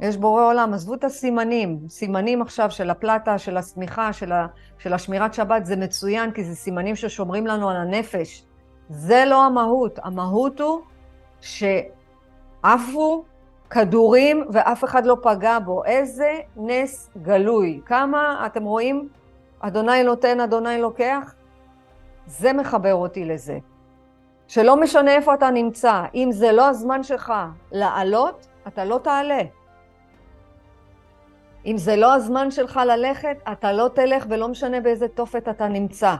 יש 0.00 0.16
בורא 0.16 0.42
עולם, 0.42 0.74
עזבו 0.74 0.94
את 0.94 1.04
הסימנים. 1.04 1.78
סימנים 1.88 2.42
עכשיו 2.42 2.70
של 2.70 2.90
הפלטה, 2.90 3.38
של 3.38 3.56
השמיכה, 3.56 4.12
של, 4.12 4.32
ה, 4.32 4.46
של 4.78 4.92
השמירת 4.92 5.34
שבת, 5.34 5.66
זה 5.66 5.76
מצוין, 5.76 6.30
כי 6.30 6.44
זה 6.44 6.54
סימנים 6.54 6.96
ששומרים 6.96 7.46
לנו 7.46 7.70
על 7.70 7.76
הנפש. 7.76 8.44
זה 8.88 9.24
לא 9.26 9.44
המהות. 9.44 9.98
המהות 10.02 10.60
הוא 10.60 10.80
שעפו 11.40 13.24
כדורים 13.70 14.44
ואף 14.52 14.84
אחד 14.84 15.06
לא 15.06 15.16
פגע 15.22 15.58
בו. 15.58 15.84
איזה 15.84 16.40
נס 16.56 17.10
גלוי. 17.22 17.80
כמה, 17.86 18.46
אתם 18.46 18.64
רואים? 18.64 19.08
אדוני 19.60 20.02
נותן, 20.02 20.40
אדוני 20.40 20.80
לוקח? 20.80 21.34
זה 22.26 22.52
מחבר 22.52 22.94
אותי 22.94 23.24
לזה. 23.24 23.58
שלא 24.48 24.76
משנה 24.76 25.10
איפה 25.10 25.34
אתה 25.34 25.50
נמצא, 25.50 26.02
אם 26.14 26.28
זה 26.32 26.52
לא 26.52 26.68
הזמן 26.68 27.02
שלך 27.02 27.32
לעלות, 27.72 28.46
אתה 28.68 28.84
לא 28.84 29.00
תעלה. 29.02 29.40
אם 31.66 31.78
זה 31.78 31.96
לא 31.96 32.14
הזמן 32.14 32.50
שלך 32.50 32.80
ללכת, 32.86 33.36
אתה 33.52 33.72
לא 33.72 33.88
תלך 33.94 34.26
ולא 34.30 34.48
משנה 34.48 34.80
באיזה 34.80 35.08
תופת 35.08 35.48
אתה 35.48 35.68
נמצא. 35.68 36.14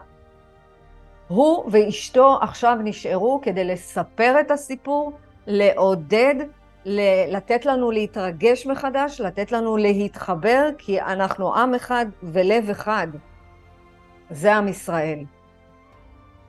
הוא 1.29 1.65
ואשתו 1.71 2.39
עכשיו 2.41 2.77
נשארו 2.85 3.41
כדי 3.43 3.65
לספר 3.65 4.41
את 4.41 4.51
הסיפור, 4.51 5.13
לעודד 5.47 6.35
לתת 7.29 7.67
לנו 7.67 7.91
להתרגש 7.91 8.67
מחדש, 8.67 9.21
לתת 9.21 9.53
לנו 9.53 9.77
להתחבר, 9.77 10.69
כי 10.79 11.01
אנחנו 11.01 11.57
עם 11.57 11.75
אחד 11.75 12.07
ולב 12.23 12.71
אחד. 12.71 13.09
זה 14.31 14.55
עם 14.57 14.69
ישראל. 14.69 15.19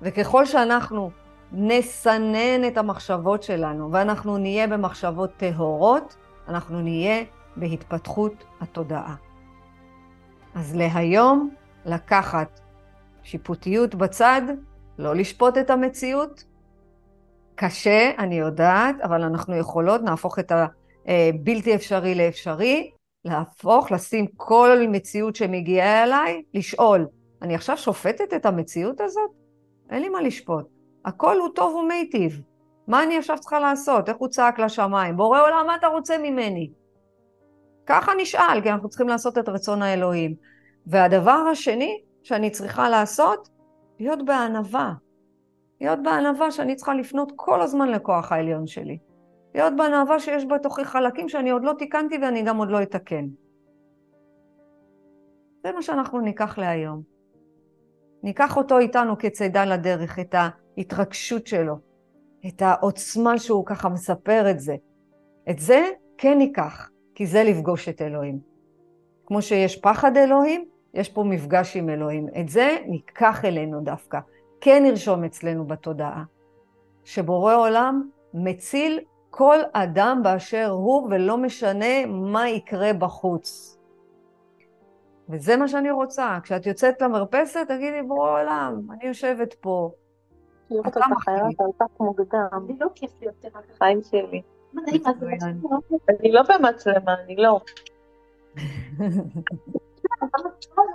וככל 0.02 0.46
שאנחנו 0.46 1.12
נסנן 1.52 2.68
את 2.68 2.78
המחשבות 2.78 3.44
שלנו, 3.44 3.92
ואנחנו 3.92 4.38
נהיה 4.38 4.68
במחשבות 4.68 5.30
טהורות, 5.38 6.16
אנחנו 6.48 6.82
נהיה 6.82 7.24
בהתפתחות 7.58 8.44
התודעה. 8.62 9.16
אז 10.56 10.76
להיום, 10.76 11.50
לקחת 11.86 12.60
שיפוטיות 13.24 13.96
בצד, 13.96 14.42
לא 14.98 15.16
לשפוט 15.16 15.58
את 15.58 15.70
המציאות. 15.70 16.44
קשה, 17.56 18.12
אני 18.18 18.36
יודעת, 18.36 18.96
אבל 19.04 19.24
אנחנו 19.24 19.56
יכולות, 19.56 20.02
נהפוך 20.02 20.40
את 20.40 20.52
הבלתי 21.06 21.76
אפשרי 21.76 22.16
לאפשרי, 22.16 22.92
להפוך, 23.26 23.92
לשים 23.92 24.26
כל 24.36 24.78
מציאות 24.88 25.36
שמגיעה 25.36 26.04
אליי, 26.04 26.42
לשאול, 26.54 27.08
אני 27.42 27.56
עכשיו 27.56 27.78
שופטת 27.78 28.34
את 28.34 28.46
המציאות 28.46 29.02
הזאת? 29.02 29.32
אין 29.90 30.02
לי 30.02 30.10
מה 30.10 30.22
לשפוט. 30.22 30.66
הכל 31.06 31.40
הוא 31.40 31.50
טוב 31.56 31.76
ומיטיב. 31.76 32.42
מה 32.88 33.04
אני 33.04 33.18
עכשיו 33.18 33.38
צריכה 33.40 33.60
לעשות? 33.60 34.10
איך 34.10 34.18
הוא 34.18 34.28
צעק 34.28 34.60
לשמיים? 34.60 35.18
בורא 35.18 35.42
עולם, 35.42 35.64
מה 35.68 35.76
אתה 35.76 35.88
רוצה 35.88 36.18
ממני? 36.18 36.70
ככה 37.86 38.12
נשאל, 38.22 38.62
כי 38.64 38.70
אנחנו 38.70 38.90
צריכים 38.90 39.08
לעשות 39.08 39.38
את 39.38 39.50
רצון 39.50 39.82
האלוהים. 39.82 40.36
והדבר 40.88 41.32
השני 41.52 42.02
שאני 42.24 42.50
צריכה 42.50 42.90
לעשות, 42.90 43.50
להיות 44.00 44.26
בענווה. 44.26 44.94
להיות 45.82 46.00
בענווה 46.04 46.52
שאני 46.52 46.76
צריכה 46.76 46.94
לפנות 46.94 47.32
כל 47.36 47.62
הזמן 47.62 47.90
לכוח 47.90 48.32
העליון 48.32 48.68
שלי. 48.68 48.98
להיות 49.56 49.74
בענווה 49.76 50.20
שיש 50.20 50.46
בתוכי 50.46 50.86
חלקים 50.86 51.30
שאני 51.30 51.50
עוד 51.50 51.64
לא 51.64 51.74
תיקנתי 51.78 52.18
ואני 52.22 52.44
גם 52.44 52.58
עוד 52.58 52.70
לא 52.70 52.82
אתקן. 52.82 53.26
זה 55.64 55.72
מה 55.72 55.82
שאנחנו 55.82 56.20
ניקח 56.20 56.58
להיום. 56.58 57.02
ניקח 58.24 58.58
אותו 58.58 58.78
איתנו 58.78 59.18
כצידה 59.18 59.66
לדרך, 59.66 60.20
את 60.20 60.36
ההתרגשות 60.38 61.48
שלו, 61.48 61.76
את 62.48 62.62
העוצמה 62.62 63.38
שהוא 63.38 63.66
ככה 63.66 63.90
מספר 63.90 64.52
את 64.52 64.60
זה. 64.60 64.76
את 65.50 65.60
זה 65.60 65.90
כן 66.18 66.38
ניקח, 66.38 66.90
כי 67.16 67.26
זה 67.26 67.44
לפגוש 67.44 67.90
את 67.90 68.02
אלוהים. 68.02 68.40
כמו 69.26 69.42
שיש 69.42 69.76
פחד 69.76 70.18
אלוהים, 70.18 70.66
יש 70.94 71.10
פה 71.10 71.24
מפגש 71.24 71.78
עם 71.78 71.90
אלוהים. 71.90 72.28
את 72.40 72.50
זה 72.50 72.78
ניקח 72.86 73.46
אלינו 73.46 73.82
דווקא. 73.82 74.20
כן 74.62 74.84
נרשום 74.84 75.24
אצלנו 75.24 75.66
בתודעה. 75.66 76.24
שבורא 77.04 77.56
עולם 77.56 78.10
מציל 78.34 79.00
כל 79.30 79.58
אדם 79.74 80.22
באשר 80.24 80.70
הוא, 80.70 81.08
ולא 81.10 81.38
משנה 81.38 82.06
מה 82.06 82.50
יקרה 82.50 82.94
בחוץ. 82.94 83.78
וזה 85.30 85.58
מה 85.58 85.68
שאני 85.68 85.92
רוצה. 85.92 86.38
כשאת 86.44 86.66
יוצאת 86.66 87.02
למרפסת, 87.02 87.66
תגידי, 87.68 88.02
בורא 88.02 88.42
עולם, 88.42 88.82
אני 88.92 89.08
יושבת 89.08 89.54
פה. 89.54 89.92
לראות 90.70 90.86
אותך 90.86 91.28
היה 91.28 91.44
כך 91.80 92.00
מוקדם. 92.00 92.48
אני 92.54 92.78
לא 92.80 92.88
כיף 92.96 93.12
לי 93.22 93.28
יותר. 93.28 93.60
חיים 93.78 94.02
שלי. 94.04 94.42
מצוין. 94.76 95.62
אני 96.10 96.32
לא 96.32 96.42
במצלמה, 96.42 97.16
אני 97.26 97.36
לא. 97.36 97.60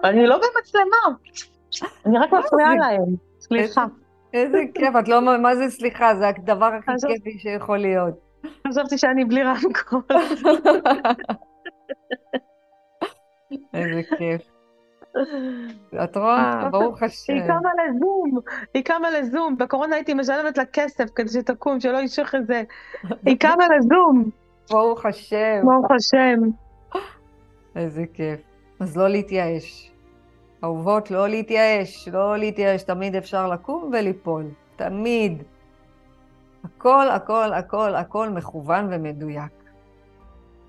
אני 0.05 0.27
לא 0.27 0.37
במצלמה. 0.37 1.17
אני 2.07 2.19
רק 2.19 2.33
מפריעה 2.33 2.75
להם. 2.75 3.15
סליחה. 3.41 3.85
איזה 4.33 4.59
כיף, 4.75 4.95
את 5.01 5.09
לא, 5.09 5.39
מה 5.39 5.57
זה 5.57 5.71
סליחה, 5.71 6.15
זה 6.15 6.29
הדבר 6.29 6.67
הכי. 6.67 6.93
כיפי 7.07 7.39
שיכול 7.39 7.79
להיות. 7.79 8.15
חשבתי 8.69 8.99
שאני 8.99 9.25
בלי 9.25 9.43
רמקול. 9.43 10.03
איזה 13.75 14.03
כיף. 14.19 14.60
את 16.05 16.17
רואה, 16.17 16.69
ברוך 16.71 17.03
השם. 17.03 17.33
היא 17.33 17.43
קמה 17.43 17.71
לזום, 17.89 18.39
היא 18.75 18.85
קמה 18.85 19.11
לזום. 19.11 19.57
בקורונה 19.57 19.95
הייתי 19.97 20.15
משלמת 20.15 20.59
לה 20.59 20.65
כסף 20.65 21.05
כדי 21.15 21.29
שתקום, 21.29 21.81
שלא 21.81 21.97
יישך 21.99 22.35
את 22.35 22.47
זה. 22.47 22.63
היא 23.27 23.37
קמה 23.39 23.65
לזום, 23.79 24.31
ברוך 24.71 25.07
השם. 25.07 25.61
ברוך 25.65 25.91
השם. 25.91 26.41
איזה 27.77 28.05
כיף. 28.15 28.41
אז 28.81 28.97
לא 28.97 29.09
להתייאש. 29.09 29.93
אהובות, 30.65 31.11
לא 31.11 31.29
להתייאש, 31.29 32.09
לא 32.09 32.37
להתייאש. 32.39 32.83
תמיד 32.83 33.17
אפשר 33.17 33.49
לקום 33.49 33.91
וליפול. 33.93 34.45
תמיד. 34.77 35.43
הכל, 36.65 37.09
הכל, 37.11 37.53
הכל, 37.53 37.95
הכל 37.95 38.29
מכוון 38.29 38.89
ומדויק. 38.91 39.53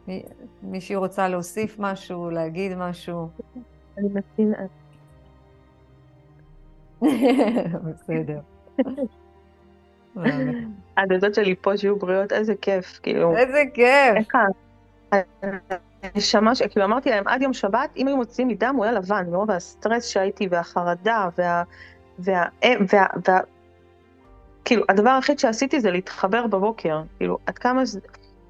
מי- 0.08 0.24
מישהי 0.62 0.96
רוצה 0.96 1.28
להוסיף 1.28 1.76
משהו, 1.80 2.30
להגיד 2.30 2.78
משהו? 2.78 3.28
אני 3.98 4.08
מצינה. 4.14 4.58
בסדר. 7.84 8.40
הדודות 10.98 11.36
שלי 11.36 11.56
פה 11.62 11.78
שיהיו 11.78 11.96
בריאות, 11.96 12.34
איזה 12.34 12.54
כיף, 12.62 13.00
כאילו. 13.04 13.38
איזה 13.38 13.64
כיף. 13.74 14.16
איך 14.16 14.36
ה- 14.36 15.18
הנשמה, 16.04 16.56
ש- 16.56 16.62
כאילו 16.62 16.86
אמרתי 16.86 17.10
להם, 17.10 17.28
עד 17.28 17.42
יום 17.42 17.54
שבת, 17.54 17.90
אם 17.98 18.08
היו 18.08 18.18
מוציאים 18.18 18.50
לי 18.50 18.56
דם, 18.56 18.76
הוא 18.78 18.86
היה 18.86 18.94
לבן, 18.94 19.26
מרוב 19.32 19.52
הסטרס 19.52 20.06
שהייתי, 20.06 20.48
והחרדה, 20.52 21.30
וה... 21.38 21.64
וה... 22.20 22.46
וה... 22.64 23.06
וה... 23.28 23.40
כאילו, 24.66 24.84
הדבר 24.90 25.10
היחיד 25.10 25.40
שעשיתי 25.40 25.80
זה 25.80 25.92
להתחבר 25.92 26.48
בבוקר, 26.48 27.02
כאילו, 27.18 27.38
עד 27.46 27.58
כמה 27.58 27.86
זה... 27.86 28.00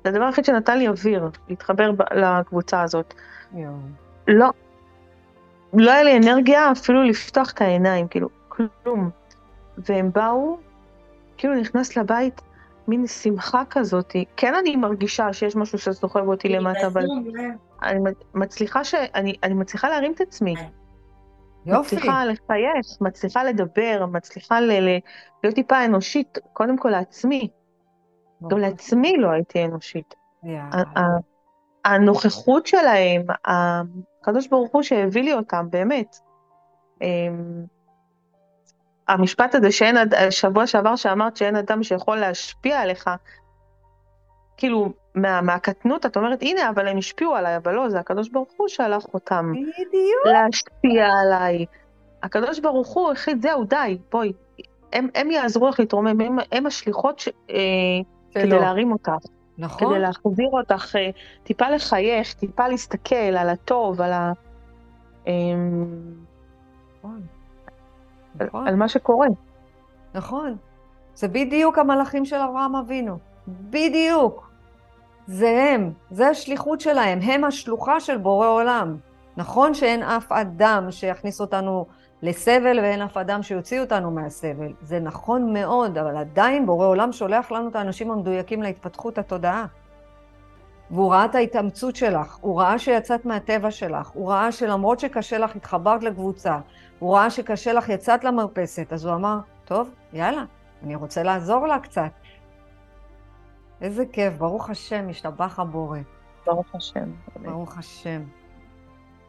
זה 0.04 0.10
הדבר 0.10 0.24
היחיד 0.24 0.46
שנתן 0.46 0.78
לי 0.78 0.88
אוויר, 0.88 1.30
להתחבר 1.50 1.92
ב... 1.92 2.02
לקבוצה 2.14 2.82
הזאת. 2.82 3.14
יואו. 3.54 3.74
לא, 4.28 4.50
לא 5.74 5.92
היה 5.92 6.04
לי 6.04 6.18
אנרגיה 6.18 6.72
אפילו 6.72 7.04
לפתוח 7.04 7.52
את 7.52 7.62
העיניים, 7.62 8.08
כאילו, 8.08 8.30
כלום. 8.48 9.10
והם 9.78 10.12
באו, 10.12 10.58
כאילו 11.38 11.56
נכנס 11.56 11.98
לבית 11.98 12.42
מין 12.88 13.08
שמחה 13.08 13.64
כזאת. 13.70 14.16
כן 14.38 14.56
אני 14.56 14.76
מרגישה 14.76 15.34
שיש 15.34 15.56
משהו 15.56 15.80
שסוחב 15.80 16.28
אותי 16.28 16.50
למטה, 16.50 16.88
אבל 16.88 17.06
אה? 17.40 17.90
אני 17.90 18.00
מצליחה 18.34 18.84
ש... 18.84 18.94
אני, 18.94 19.36
אני 19.44 19.54
מצליחה 19.54 19.90
להרים 19.90 20.14
את 20.14 20.22
עצמי. 20.22 20.56
יופי. 21.66 21.96
מצליחה 21.96 22.26
לחייך, 22.26 22.86
מצליחה 23.02 23.44
לדבר, 23.44 24.06
מצליחה 24.12 24.60
ל... 24.60 24.72
ל... 24.72 25.00
להיות 25.44 25.56
טיפה 25.56 25.86
אנושית, 25.86 26.38
קודם 26.54 26.78
כל 26.78 26.90
לעצמי. 26.90 27.50
גם 28.48 28.58
לעצמי 28.58 29.18
לא 29.18 29.30
הייתי 29.30 29.66
אנושית. 29.66 30.16
ה- 31.00 31.20
הנוכחות 31.86 32.68
שלהם, 32.68 33.22
הקדוש 34.22 34.48
ברוך 34.48 34.72
הוא 34.72 34.84
שהביא 34.84 35.24
לי 35.24 35.34
אותם, 35.34 35.68
באמת. 35.70 36.20
אמ, 37.02 37.66
המשפט 39.08 39.56
הזה 39.56 39.72
שאין, 39.72 39.96
שבוע 40.30 40.68
שעבר 40.68 40.96
שאמרת 40.96 41.38
שאין 41.38 41.56
אדם 41.56 41.84
שיכול 41.84 42.18
להשפיע 42.18 42.80
עליך, 42.80 43.10
כאילו, 44.58 44.90
מה, 45.16 45.42
מהקטנות 45.42 46.06
את 46.06 46.18
אומרת, 46.18 46.42
הנה, 46.42 46.70
אבל 46.70 46.88
הם 46.88 46.98
השפיעו 46.98 47.36
עליי, 47.36 47.58
אבל 47.58 47.74
לא, 47.74 47.90
זה 47.90 48.00
הקדוש 48.00 48.30
ברוך 48.30 48.50
הוא 48.58 48.68
שלח 48.68 49.06
אותם 49.14 49.52
בדיוק. 49.54 50.26
להשפיע 50.26 51.08
עליי. 51.26 51.66
הקדוש 52.24 52.60
ברוך 52.60 52.88
הוא 52.88 53.12
החליט, 53.12 53.42
זהו, 53.42 53.64
די, 53.64 53.98
בואי. 54.12 54.34
הם, 54.94 55.08
הם 55.16 55.32
יעזרו 55.32 55.70
לך 55.70 55.80
להתרומם, 55.80 56.22
הם, 56.22 56.38
הם 56.52 56.66
השליחות 56.66 57.20
ש, 57.20 57.30
אה, 57.50 57.56
כדי 58.32 58.50
שלא. 58.50 58.60
להרים 58.60 58.92
אותך. 58.92 59.12
נכון. 59.62 59.90
כדי 59.90 60.00
להחזיר 60.00 60.50
אותך, 60.52 60.96
אה, 60.96 61.10
טיפה 61.44 61.70
לחייך, 61.70 62.34
טיפה 62.34 62.68
להסתכל 62.68 63.16
על 63.16 63.50
הטוב, 63.50 64.02
על, 64.02 64.14
ה, 64.14 64.32
אמ, 65.28 65.86
נכון. 66.98 67.22
על, 68.40 68.48
נכון. 68.48 68.68
על 68.68 68.76
מה 68.76 68.88
שקורה. 68.88 69.28
נכון. 70.14 70.56
זה 71.16 71.28
בדיוק 71.28 71.78
המלאכים 71.78 72.26
של 72.26 72.36
אברהם 72.36 72.76
אבינו. 72.76 73.18
בדיוק. 73.48 74.52
זה 75.28 75.72
הם, 75.74 75.94
זה 76.12 76.28
השליחות 76.28 76.82
שלהם, 76.82 77.20
הם 77.22 77.44
השלוחה 77.44 78.00
של 78.00 78.18
בורא 78.18 78.48
עולם. 78.48 78.98
נכון 79.38 79.74
שאין 79.74 80.04
אף 80.04 80.32
אדם 80.32 80.92
שיכניס 80.92 81.42
אותנו 81.42 81.86
לסבל 82.22 82.80
ואין 82.80 83.02
אף 83.02 83.18
אדם 83.18 83.44
שיוציא 83.44 83.82
אותנו 83.82 84.12
מהסבל. 84.12 84.74
זה 84.82 85.00
נכון 85.00 85.54
מאוד, 85.54 85.98
אבל 85.98 86.18
עדיין 86.18 86.66
בורא 86.66 86.88
עולם 86.88 87.12
שולח 87.12 87.52
לנו 87.52 87.70
את 87.70 87.76
האנשים 87.76 88.12
המדויקים 88.12 88.62
להתפתחות 88.62 89.18
התודעה. 89.18 89.66
והוא 90.92 91.12
ראה 91.14 91.26
את 91.26 91.36
ההתאמצות 91.36 91.96
שלך, 91.96 92.38
הוא 92.42 92.62
ראה 92.62 92.80
שיצאת 92.80 93.26
מהטבע 93.26 93.72
שלך, 93.72 94.10
הוא 94.10 94.32
ראה 94.32 94.52
שלמרות 94.52 95.00
שקשה 95.00 95.38
לך 95.38 95.56
התחברת 95.56 96.04
לקבוצה, 96.04 96.58
הוא 97.00 97.16
ראה 97.16 97.30
שקשה 97.30 97.74
לך 97.74 97.90
יצאת 97.90 98.24
למרפסת, 98.24 98.94
אז 98.94 99.06
הוא 99.06 99.16
אמר, 99.16 99.40
טוב, 99.66 99.90
יאללה, 100.14 100.44
אני 100.84 100.96
רוצה 100.96 101.24
לעזור 101.24 101.68
לה 101.68 101.80
קצת. 101.80 102.12
איזה 103.82 104.06
כיף, 104.12 104.34
ברוך 104.34 104.70
השם, 104.70 105.08
השתבח 105.10 105.60
הבורא. 105.60 106.00
ברוך 106.46 106.76
השם. 106.76 107.12
ברוך 107.36 107.78
השם. 107.78 108.22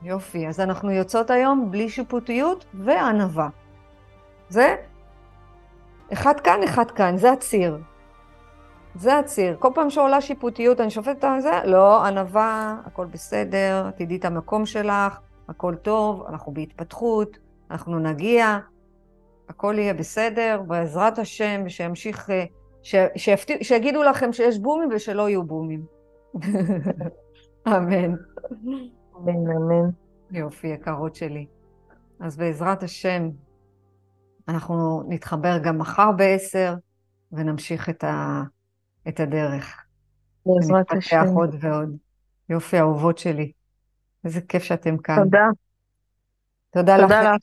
יופי, 0.04 0.48
אז 0.48 0.60
אנחנו 0.60 0.90
יוצאות 0.90 1.30
היום 1.30 1.70
בלי 1.70 1.88
שיפוטיות 1.88 2.64
וענווה. 2.74 3.48
זה 4.48 4.76
אחד 6.12 6.40
כאן, 6.40 6.62
אחד 6.62 6.90
כאן, 6.90 7.16
זה 7.16 7.32
הציר. 7.32 7.78
זה 8.94 9.18
הציר. 9.18 9.56
כל 9.58 9.68
פעם 9.74 9.90
שעולה 9.90 10.20
שיפוטיות, 10.20 10.80
אני 10.80 10.90
שופטת 10.90 11.24
על 11.24 11.40
זה, 11.40 11.60
לא, 11.64 12.04
ענווה, 12.04 12.76
הכל 12.86 13.06
בסדר, 13.06 13.90
תדעי 13.90 14.16
את 14.16 14.24
המקום 14.24 14.66
שלך, 14.66 15.18
הכל 15.48 15.74
טוב, 15.74 16.26
אנחנו 16.28 16.52
בהתפתחות, 16.54 17.38
אנחנו 17.70 17.98
נגיע, 17.98 18.58
הכל 19.48 19.74
יהיה 19.78 19.94
בסדר, 19.94 20.62
בעזרת 20.66 21.18
השם, 21.18 21.62
ושימשיך, 21.66 22.30
אה, 22.30 22.44
ש, 22.82 22.94
שיפתיע, 23.16 23.56
שיגידו 23.62 24.02
לכם 24.02 24.32
שיש 24.32 24.58
בומים 24.58 24.88
ושלא 24.92 25.28
יהיו 25.28 25.42
בומים. 25.42 25.84
אמן. 27.68 28.14
אמן, 29.16 29.50
אמן. 29.56 29.90
יופי, 30.30 30.66
יקרות 30.66 31.14
שלי. 31.14 31.46
אז 32.20 32.36
בעזרת 32.36 32.82
השם, 32.82 33.28
אנחנו 34.48 35.02
נתחבר 35.08 35.58
גם 35.58 35.78
מחר 35.78 36.12
בעשר, 36.16 36.74
ונמשיך 37.32 37.88
את, 37.88 38.04
ה, 38.04 38.42
את 39.08 39.20
הדרך. 39.20 39.84
בעזרת 40.46 40.92
השם. 40.92 41.16
ונתפתח 41.16 41.36
עוד 41.36 41.54
ועוד. 41.60 41.96
יופי, 42.48 42.78
אהובות 42.78 43.18
שלי. 43.18 43.52
איזה 44.24 44.40
כיף 44.40 44.62
שאתם 44.62 44.98
כאן. 44.98 45.24
תודה. 45.24 45.46
תודה 46.70 46.96
תודה 46.96 47.22
לכם. 47.22 47.34
לך. 47.34 47.42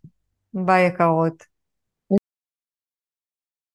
ביי, 0.54 0.88
יקרות. 0.88 1.49